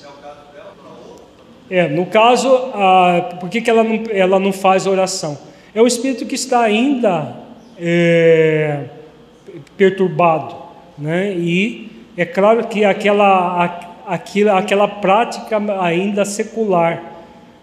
[1.70, 5.38] É, no caso, ah, por que, que ela, não, ela não faz oração?
[5.74, 7.36] É o espírito que está ainda
[7.78, 8.86] é,
[9.76, 10.56] perturbado,
[10.98, 11.34] né?
[11.34, 17.16] E é claro que aquela, aquela, aquela prática ainda secular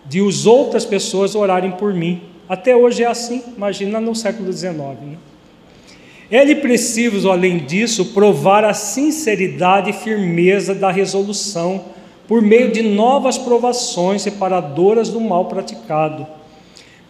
[0.05, 4.77] de os outras pessoas orarem por mim, até hoje é assim, imagina no século XIX.
[4.77, 5.17] Né?
[6.31, 11.85] Ele precisa, além disso, provar a sinceridade e firmeza da resolução
[12.27, 16.27] por meio de novas provações separadoras do mal praticado,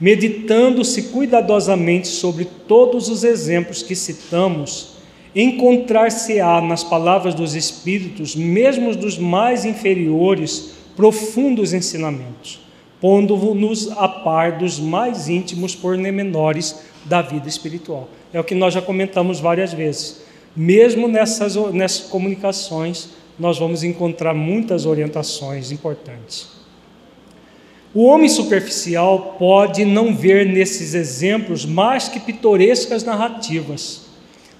[0.00, 4.91] meditando-se cuidadosamente sobre todos os exemplos que citamos,
[5.34, 12.60] encontrar-se-á nas palavras dos Espíritos, mesmo dos mais inferiores, profundos ensinamentos,
[13.00, 18.09] pondo-nos a par dos mais íntimos pormenores da vida espiritual.
[18.32, 20.22] É o que nós já comentamos várias vezes.
[20.54, 26.48] Mesmo nessas, nessas comunicações, nós vamos encontrar muitas orientações importantes.
[27.94, 34.11] O homem superficial pode não ver nesses exemplos mais que pitorescas narrativas,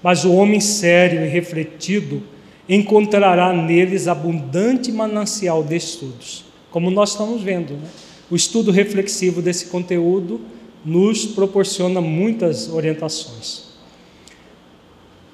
[0.03, 2.21] mas o homem sério e refletido
[2.67, 7.73] encontrará neles abundante manancial de estudos, como nós estamos vendo.
[7.73, 7.87] Né?
[8.29, 10.41] O estudo reflexivo desse conteúdo
[10.83, 13.73] nos proporciona muitas orientações.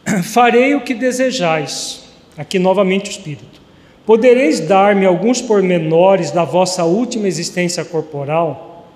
[0.24, 2.04] Farei o que desejais,
[2.38, 3.60] aqui novamente o Espírito.
[4.06, 8.88] Podereis dar-me alguns pormenores da vossa última existência corporal?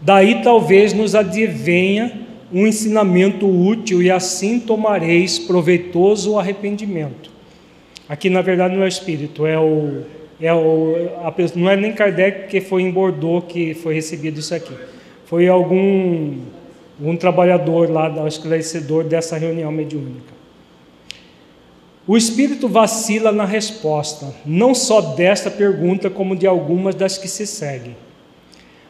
[0.00, 2.23] Daí talvez nos advenha
[2.54, 7.30] um ensinamento útil e assim tomareis proveitoso arrependimento.
[8.08, 10.02] Aqui na verdade não é o Espírito, é o,
[10.40, 14.54] é o a, não é nem Kardec que foi em Bordeaux que foi recebido isso
[14.54, 14.72] aqui
[15.34, 16.38] foi algum
[17.00, 20.32] um trabalhador lá, o esclarecedor dessa reunião mediúnica.
[22.06, 27.48] O espírito vacila na resposta, não só desta pergunta, como de algumas das que se
[27.48, 27.96] seguem.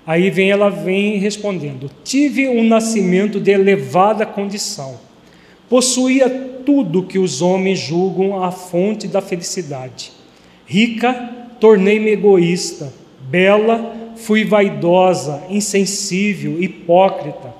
[0.06, 4.98] Aí vem ela vem respondendo: Tive um nascimento de elevada condição.
[5.68, 6.28] Possuía
[6.64, 10.12] tudo que os homens julgam a fonte da felicidade.
[10.66, 11.12] Rica,
[11.58, 12.92] tornei-me egoísta.
[13.28, 17.54] Bela, fui vaidosa, insensível, hipócrita.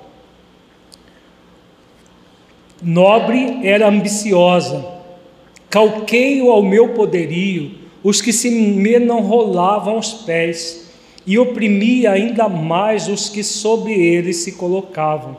[2.81, 4.85] Nobre era ambiciosa,
[5.69, 10.84] calqueio ao meu poderio os que se me não rolavam os pés,
[11.25, 15.37] e oprimia ainda mais os que sobre eles se colocavam,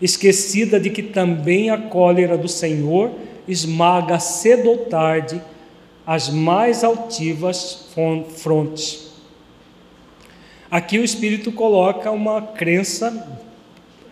[0.00, 3.10] esquecida de que também a cólera do Senhor
[3.48, 5.40] esmaga cedo ou tarde
[6.06, 7.88] as mais altivas
[8.36, 9.14] frontes.
[10.70, 13.38] Aqui o Espírito coloca uma crença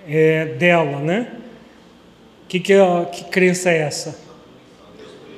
[0.06, 1.32] é, dela, né?
[2.48, 2.74] Que, que,
[3.12, 4.18] que crença é essa?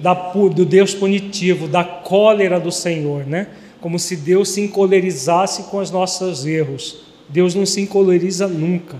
[0.00, 3.48] Da, do Deus punitivo, da cólera do Senhor, né?
[3.84, 7.04] Como se Deus se encolerizasse com os nossos erros.
[7.28, 8.96] Deus não se encoleriza nunca,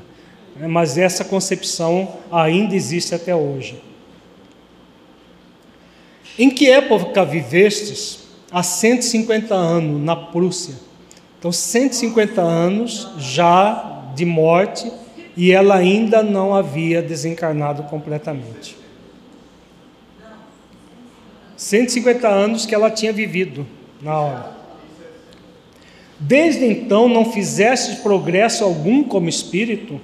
[0.54, 0.68] né?
[0.68, 3.82] mas essa concepção ainda existe até hoje.
[6.38, 8.24] Em que época vivestes?
[8.52, 10.74] Há 150 anos, na Prússia.
[11.38, 14.92] Então, 150 anos já de morte
[15.34, 18.76] e ela ainda não havia desencarnado completamente.
[21.56, 23.66] 150 anos que ela tinha vivido
[24.02, 24.63] na hora.
[26.26, 30.00] Desde então não fizeste progresso algum como espírito?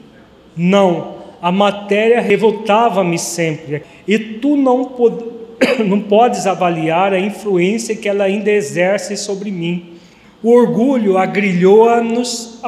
[0.57, 5.25] Não, a matéria revoltava-me sempre, e tu não, pod
[5.87, 10.01] não podes avaliar a influência que ela ainda exerce sobre mim
[10.43, 12.61] o orgulho agrilhou-nos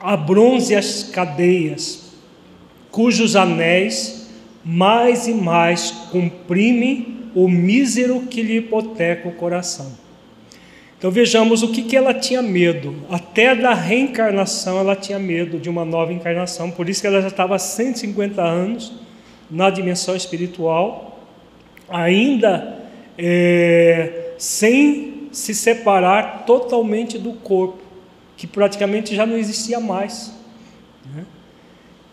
[0.00, 2.12] a bronze as cadeias,
[2.90, 4.28] cujos anéis
[4.62, 9.92] mais e mais comprime o mísero que lhe hipoteca o coração.
[11.00, 12.94] Então vejamos o que, que ela tinha medo.
[13.08, 17.28] Até da reencarnação ela tinha medo de uma nova encarnação, por isso que ela já
[17.28, 18.92] estava há 150 anos
[19.50, 21.18] na dimensão espiritual,
[21.88, 22.84] ainda
[23.16, 27.80] é, sem se separar totalmente do corpo,
[28.36, 30.34] que praticamente já não existia mais.
[31.16, 31.24] Né?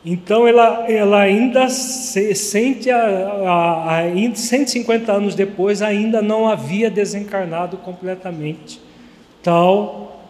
[0.10, 6.90] Então ela, ela ainda se, sente, a, a, a, 150 anos depois, ainda não havia
[6.90, 8.80] desencarnado completamente,
[9.44, 10.24] tal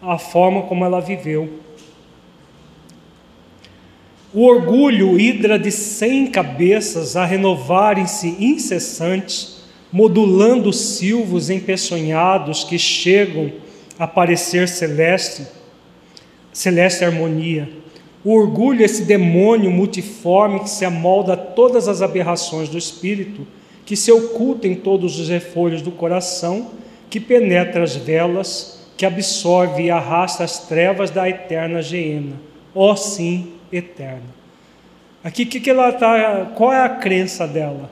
[0.00, 1.58] a forma como ela viveu.
[4.32, 13.50] O orgulho, hidra de cem cabeças, a renovarem-se incessantes, modulando os silvos empeçonhados que chegam
[13.98, 15.44] a parecer celeste,
[16.52, 17.85] celeste harmonia
[18.26, 23.46] o orgulho, esse demônio multiforme que se amolda a todas as aberrações do espírito,
[23.84, 26.72] que se oculta em todos os refolhos do coração,
[27.08, 32.34] que penetra as velas, que absorve e arrasta as trevas da eterna geena.
[32.74, 34.34] Ó oh, sim, eterna.
[35.22, 37.88] Aqui que, que ela tá, qual é a crença dela?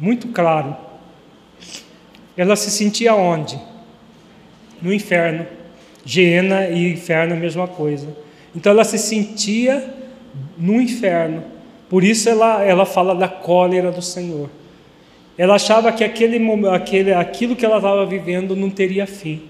[0.00, 0.74] Muito claro.
[2.34, 3.60] Ela se sentia onde?
[4.80, 5.46] No inferno.
[6.02, 8.26] Geena e inferno a mesma coisa.
[8.54, 9.94] Então ela se sentia
[10.56, 11.42] no inferno.
[11.88, 14.50] Por isso ela, ela fala da cólera do Senhor.
[15.36, 16.38] Ela achava que aquele,
[16.68, 19.42] aquele, aquilo que ela estava vivendo não teria fim.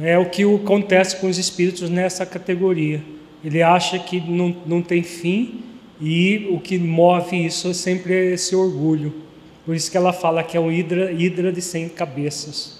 [0.00, 3.02] É o que acontece com os espíritos nessa categoria.
[3.44, 5.64] Ele acha que não, não tem fim
[6.00, 9.12] e o que move isso é sempre esse orgulho.
[9.66, 12.79] Por isso que ela fala que é um hidra, hidra de cem cabeças.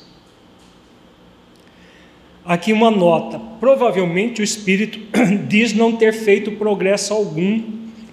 [2.45, 4.99] Aqui uma nota: provavelmente o espírito
[5.47, 7.63] diz não ter feito progresso algum,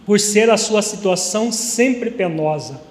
[0.05, 2.81] por ser a sua situação sempre penosa.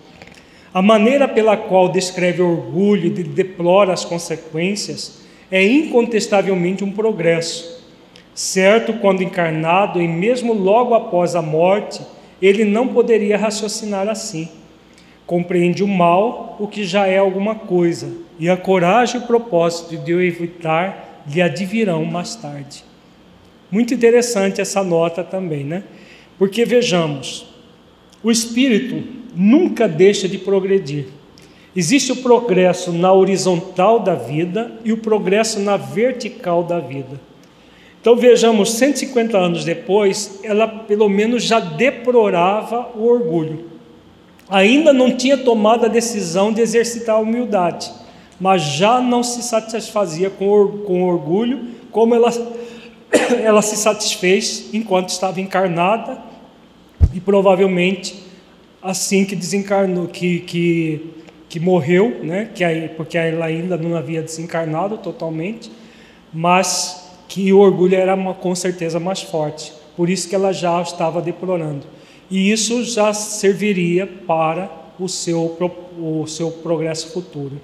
[0.72, 7.76] A maneira pela qual descreve orgulho e deplora as consequências é incontestavelmente um progresso.
[8.34, 12.02] Certo, quando encarnado e mesmo logo após a morte,
[12.42, 14.48] ele não poderia raciocinar assim.
[15.26, 19.96] Compreende o mal, o que já é alguma coisa, e a coragem e o propósito
[19.96, 22.84] de o evitar lhe advirão mais tarde.
[23.70, 25.82] Muito interessante essa nota também, né?
[26.38, 27.46] Porque vejamos,
[28.22, 29.02] o espírito
[29.34, 31.06] nunca deixa de progredir.
[31.74, 37.20] Existe o progresso na horizontal da vida e o progresso na vertical da vida.
[38.00, 43.70] Então vejamos, 150 anos depois, ela pelo menos já deplorava o orgulho.
[44.48, 47.90] Ainda não tinha tomado a decisão de exercitar a humildade
[48.40, 52.30] mas já não se satisfazia com, com orgulho, como ela,
[53.42, 56.18] ela se satisfez enquanto estava encarnada
[57.14, 58.24] e provavelmente
[58.82, 61.10] assim que desencarnou, que, que,
[61.48, 62.50] que morreu, né?
[62.54, 65.70] que aí, porque ela ainda não havia desencarnado totalmente,
[66.32, 70.80] mas que o orgulho era uma, com certeza mais forte, por isso que ela já
[70.82, 71.86] estava deplorando.
[72.30, 75.56] E isso já serviria para o seu,
[75.98, 77.60] o seu progresso futuro.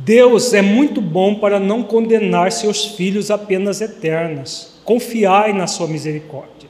[0.00, 4.78] Deus é muito bom para não condenar seus filhos a penas eternas.
[4.84, 6.68] Confiai na sua misericórdia.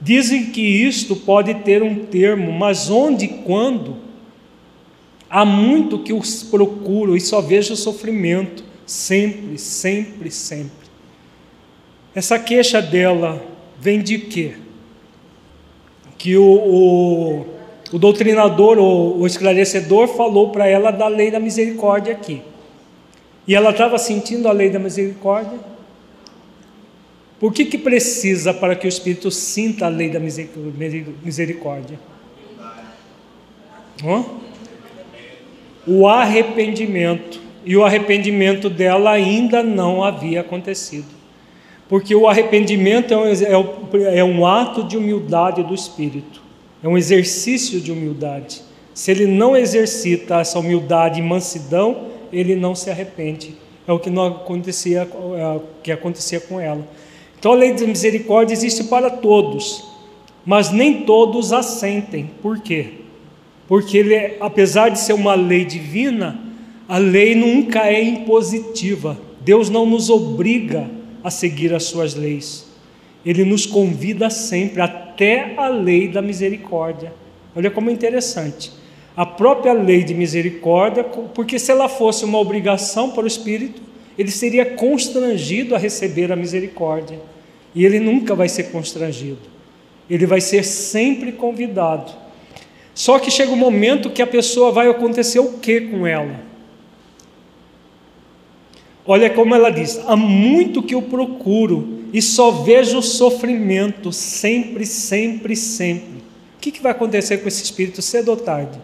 [0.00, 3.96] Dizem que isto pode ter um termo, mas onde e quando?
[5.30, 10.86] Há muito que os procuro e só vejo sofrimento, sempre, sempre, sempre.
[12.12, 13.40] Essa queixa dela
[13.78, 14.54] vem de quê?
[16.18, 17.55] Que o, o
[17.92, 22.42] o doutrinador, o, o esclarecedor, falou para ela da lei da misericórdia aqui.
[23.46, 25.58] E ela estava sentindo a lei da misericórdia.
[27.38, 31.98] Por que, que precisa para que o Espírito sinta a lei da misericórdia?
[34.04, 34.24] Hã?
[35.86, 37.40] O arrependimento.
[37.64, 41.06] E o arrependimento dela ainda não havia acontecido.
[41.88, 43.26] Porque o arrependimento é um,
[43.94, 46.45] é um é ato de humildade do Espírito.
[46.86, 48.62] É um exercício de humildade.
[48.94, 53.56] Se ele não exercita essa humildade e mansidão, ele não se arrepende.
[53.88, 56.86] É o que não acontecia, é, que acontecia com ela.
[57.36, 59.84] Então a lei de misericórdia existe para todos,
[60.44, 62.30] mas nem todos a sentem.
[62.40, 62.90] Por quê?
[63.66, 66.40] Porque ele, é, apesar de ser uma lei divina,
[66.86, 69.18] a lei nunca é impositiva.
[69.40, 70.88] Deus não nos obriga
[71.24, 72.64] a seguir as suas leis.
[73.24, 77.10] Ele nos convida sempre a até a lei da misericórdia.
[77.54, 78.70] Olha como é interessante.
[79.16, 83.80] A própria lei de misericórdia, porque se ela fosse uma obrigação para o espírito,
[84.18, 87.18] ele seria constrangido a receber a misericórdia.
[87.74, 89.38] E ele nunca vai ser constrangido.
[90.08, 92.12] Ele vai ser sempre convidado.
[92.94, 96.40] Só que chega um momento que a pessoa vai acontecer o que com ela?
[99.06, 105.54] Olha como ela diz: há muito que eu procuro e só vejo sofrimento, sempre, sempre,
[105.54, 106.22] sempre.
[106.56, 108.80] O que, que vai acontecer com esse espírito cedo ou tarde?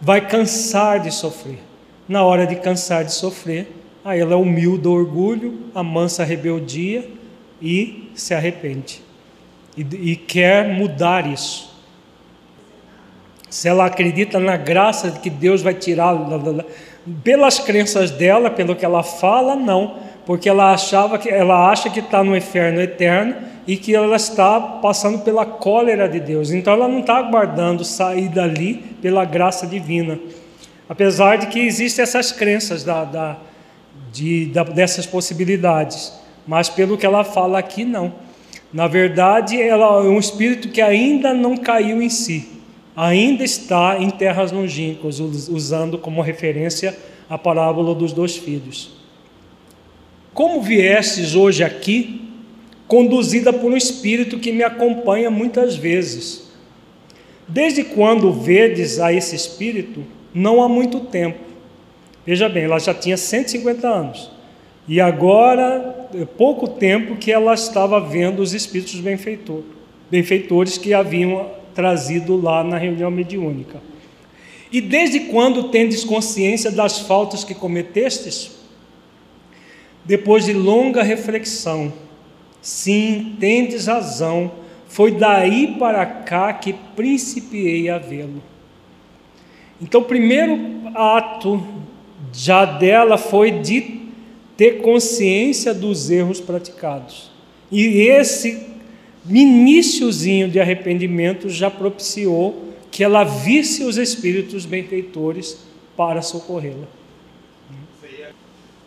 [0.00, 1.58] Vai cansar de sofrer.
[2.06, 3.66] Na hora de cansar de sofrer,
[4.04, 7.10] aí ela humilda o orgulho, amansa a rebeldia
[7.60, 9.02] e se arrepende.
[9.76, 9.80] E,
[10.12, 11.74] e quer mudar isso.
[13.50, 16.16] Se ela acredita na graça de que Deus vai tirar
[17.24, 22.00] pelas crenças dela, pelo que ela fala, não, porque ela achava que ela acha que
[22.00, 23.36] está no inferno eterno
[23.66, 26.50] e que ela está passando pela cólera de Deus.
[26.50, 30.18] Então ela não está aguardando sair dali pela graça divina,
[30.88, 33.36] apesar de que existem essas crenças da, da,
[34.12, 36.12] de, da, dessas possibilidades,
[36.46, 38.12] mas pelo que ela fala aqui não.
[38.72, 42.54] Na verdade, ela é um espírito que ainda não caiu em si
[42.96, 46.96] ainda está em terras longínquas, usando como referência
[47.28, 48.93] a parábola dos dois filhos.
[50.34, 52.20] Como viestes hoje aqui,
[52.88, 56.50] conduzida por um espírito que me acompanha muitas vezes?
[57.46, 60.02] Desde quando vedes a esse espírito?
[60.34, 61.38] Não há muito tempo.
[62.26, 64.28] Veja bem, ela já tinha 150 anos.
[64.88, 69.64] E agora, é pouco tempo que ela estava vendo os espíritos benfeitores,
[70.10, 73.80] benfeitores que haviam trazido lá na reunião mediúnica.
[74.72, 78.63] E desde quando tendes consciência das faltas que cometestes?
[80.04, 81.92] Depois de longa reflexão,
[82.60, 84.52] sim, tendes razão,
[84.86, 88.42] foi daí para cá que principiei a vê-lo.
[89.80, 90.58] Então, o primeiro
[90.94, 91.62] ato
[92.32, 94.02] já dela foi de
[94.56, 97.30] ter consciência dos erros praticados.
[97.70, 98.66] E esse
[99.28, 105.58] iníciozinho de arrependimento já propiciou que ela visse os espíritos benfeitores
[105.96, 106.86] para socorrê-la.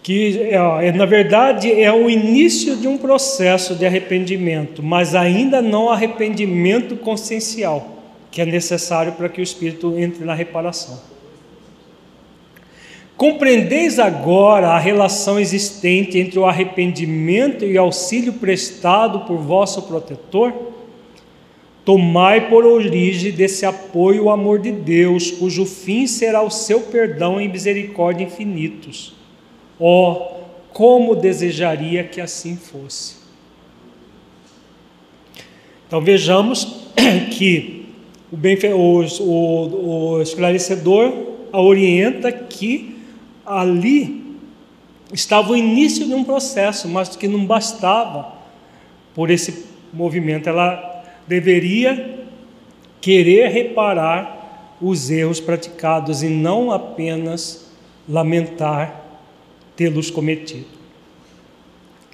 [0.07, 5.89] Que é, na verdade é o início de um processo de arrependimento, mas ainda não
[5.89, 7.97] arrependimento consciencial,
[8.31, 10.97] que é necessário para que o espírito entre na reparação.
[13.17, 20.53] Compreendeis agora a relação existente entre o arrependimento e o auxílio prestado por vosso protetor?
[21.83, 27.41] Tomai por origem desse apoio o amor de Deus, cujo fim será o seu perdão
[27.41, 29.16] e misericórdia infinitos.
[29.79, 30.37] Oh,
[30.73, 33.17] como desejaria que assim fosse.
[35.87, 36.85] Então vejamos
[37.31, 37.85] que
[38.31, 41.13] o, bem, o, o, o esclarecedor
[41.51, 42.97] orienta que
[43.45, 44.35] ali
[45.13, 48.33] estava o início de um processo, mas que não bastava
[49.15, 50.49] por esse movimento.
[50.49, 52.25] Ela deveria
[52.99, 57.71] querer reparar os erros praticados e não apenas
[58.07, 59.06] lamentar
[59.77, 60.65] tê-los cometido.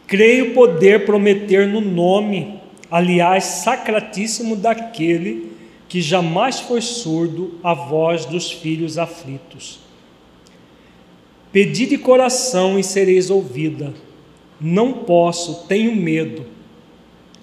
[0.05, 2.59] Creio poder prometer no nome,
[2.91, 5.51] aliás, sacratíssimo daquele
[5.89, 9.83] que jamais foi surdo à voz dos filhos aflitos
[11.53, 13.93] Pedi de coração e sereis ouvida.
[14.59, 16.47] Não posso, tenho medo.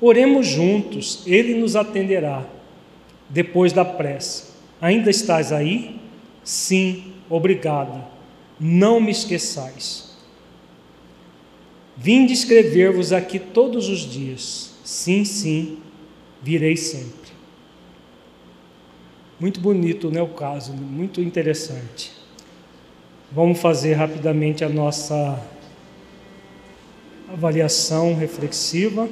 [0.01, 2.45] Oremos juntos, ele nos atenderá.
[3.29, 4.51] Depois da prece.
[4.81, 6.01] Ainda estás aí?
[6.43, 8.05] Sim, obrigada.
[8.59, 10.10] Não me esqueçais.
[12.03, 14.71] Vim escrever-vos aqui todos os dias.
[14.83, 15.81] Sim, sim,
[16.43, 17.31] virei sempre.
[19.39, 22.11] Muito bonito, né, o caso, muito interessante.
[23.31, 25.47] Vamos fazer rapidamente a nossa
[27.29, 29.07] avaliação reflexiva.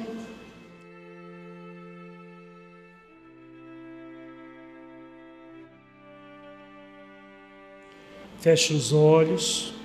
[8.39, 9.78] Feche os olhos.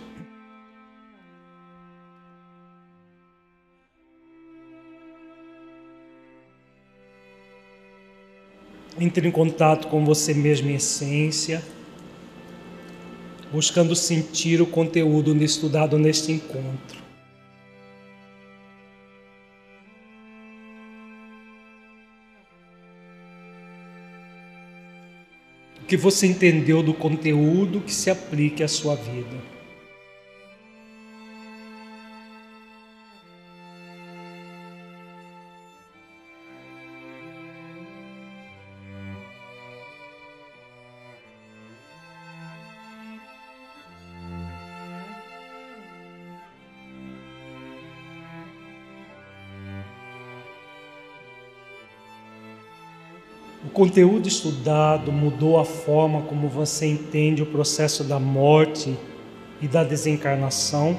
[8.98, 11.62] Entre em contato com você mesmo em essência
[13.54, 17.04] buscando sentir o conteúdo estudado neste encontro.
[25.80, 29.53] O que você entendeu do conteúdo que se aplique à sua vida.
[53.74, 58.96] Conteúdo estudado mudou a forma como você entende o processo da morte
[59.60, 60.96] e da desencarnação?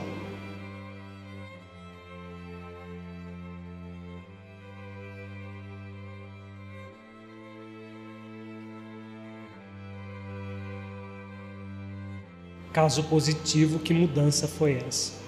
[12.73, 15.24] Caso positivo, que mudança foi essa?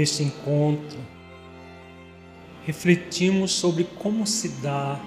[0.00, 0.98] Neste encontro,
[2.64, 4.98] refletimos sobre como se dá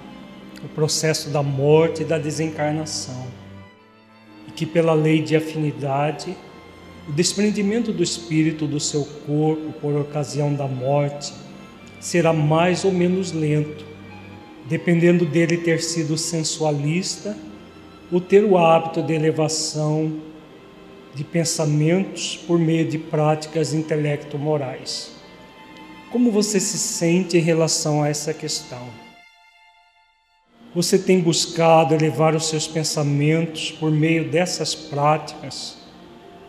[0.64, 3.26] o processo da morte e da desencarnação,
[4.46, 6.36] e que, pela lei de afinidade,
[7.08, 11.32] o desprendimento do espírito do seu corpo por ocasião da morte
[11.98, 13.84] será mais ou menos lento,
[14.68, 17.36] dependendo dele ter sido sensualista
[18.12, 20.20] ou ter o hábito de elevação
[21.14, 25.12] de pensamentos por meio de práticas intelecto-morais.
[26.10, 28.88] Como você se sente em relação a essa questão?
[30.74, 35.76] Você tem buscado elevar os seus pensamentos por meio dessas práticas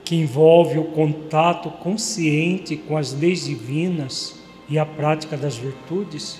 [0.03, 4.35] que envolve o contato consciente com as leis divinas
[4.67, 6.39] e a prática das virtudes?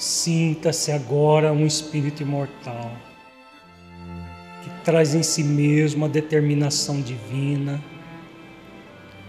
[0.00, 2.90] Sinta-se agora um espírito imortal
[4.64, 7.78] que traz em si mesmo a determinação divina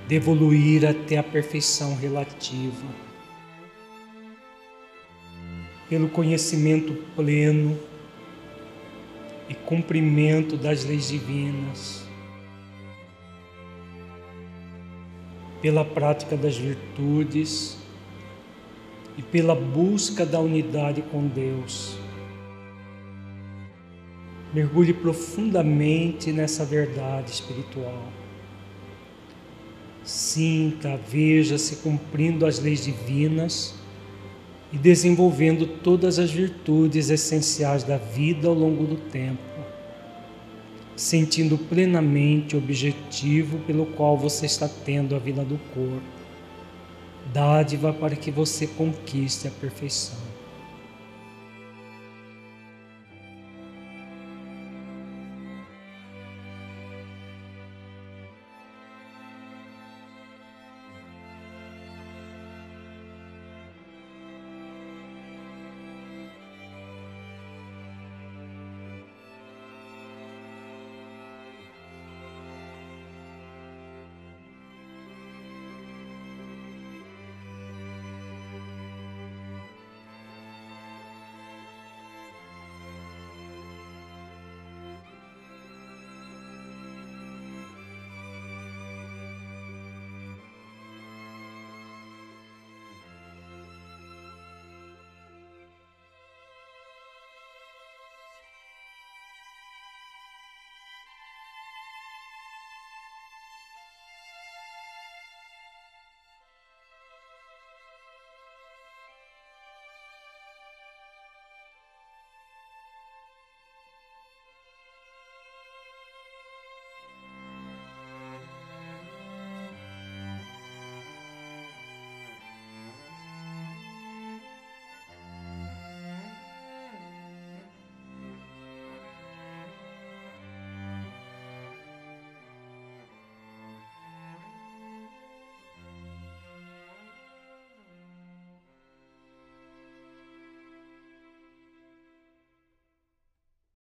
[0.07, 2.87] de evoluir até a perfeição relativa.
[5.89, 7.77] Pelo conhecimento pleno
[9.49, 12.05] e cumprimento das leis divinas,
[15.61, 17.80] pela prática das virtudes
[19.17, 21.97] e pela busca da unidade com Deus.
[24.53, 28.03] Mergulhe profundamente nessa verdade espiritual.
[30.03, 33.75] Sinta, veja-se cumprindo as leis divinas
[34.73, 39.41] e desenvolvendo todas as virtudes essenciais da vida ao longo do tempo,
[40.95, 46.20] sentindo plenamente o objetivo pelo qual você está tendo a vida do corpo
[47.31, 50.30] dádiva para que você conquiste a perfeição.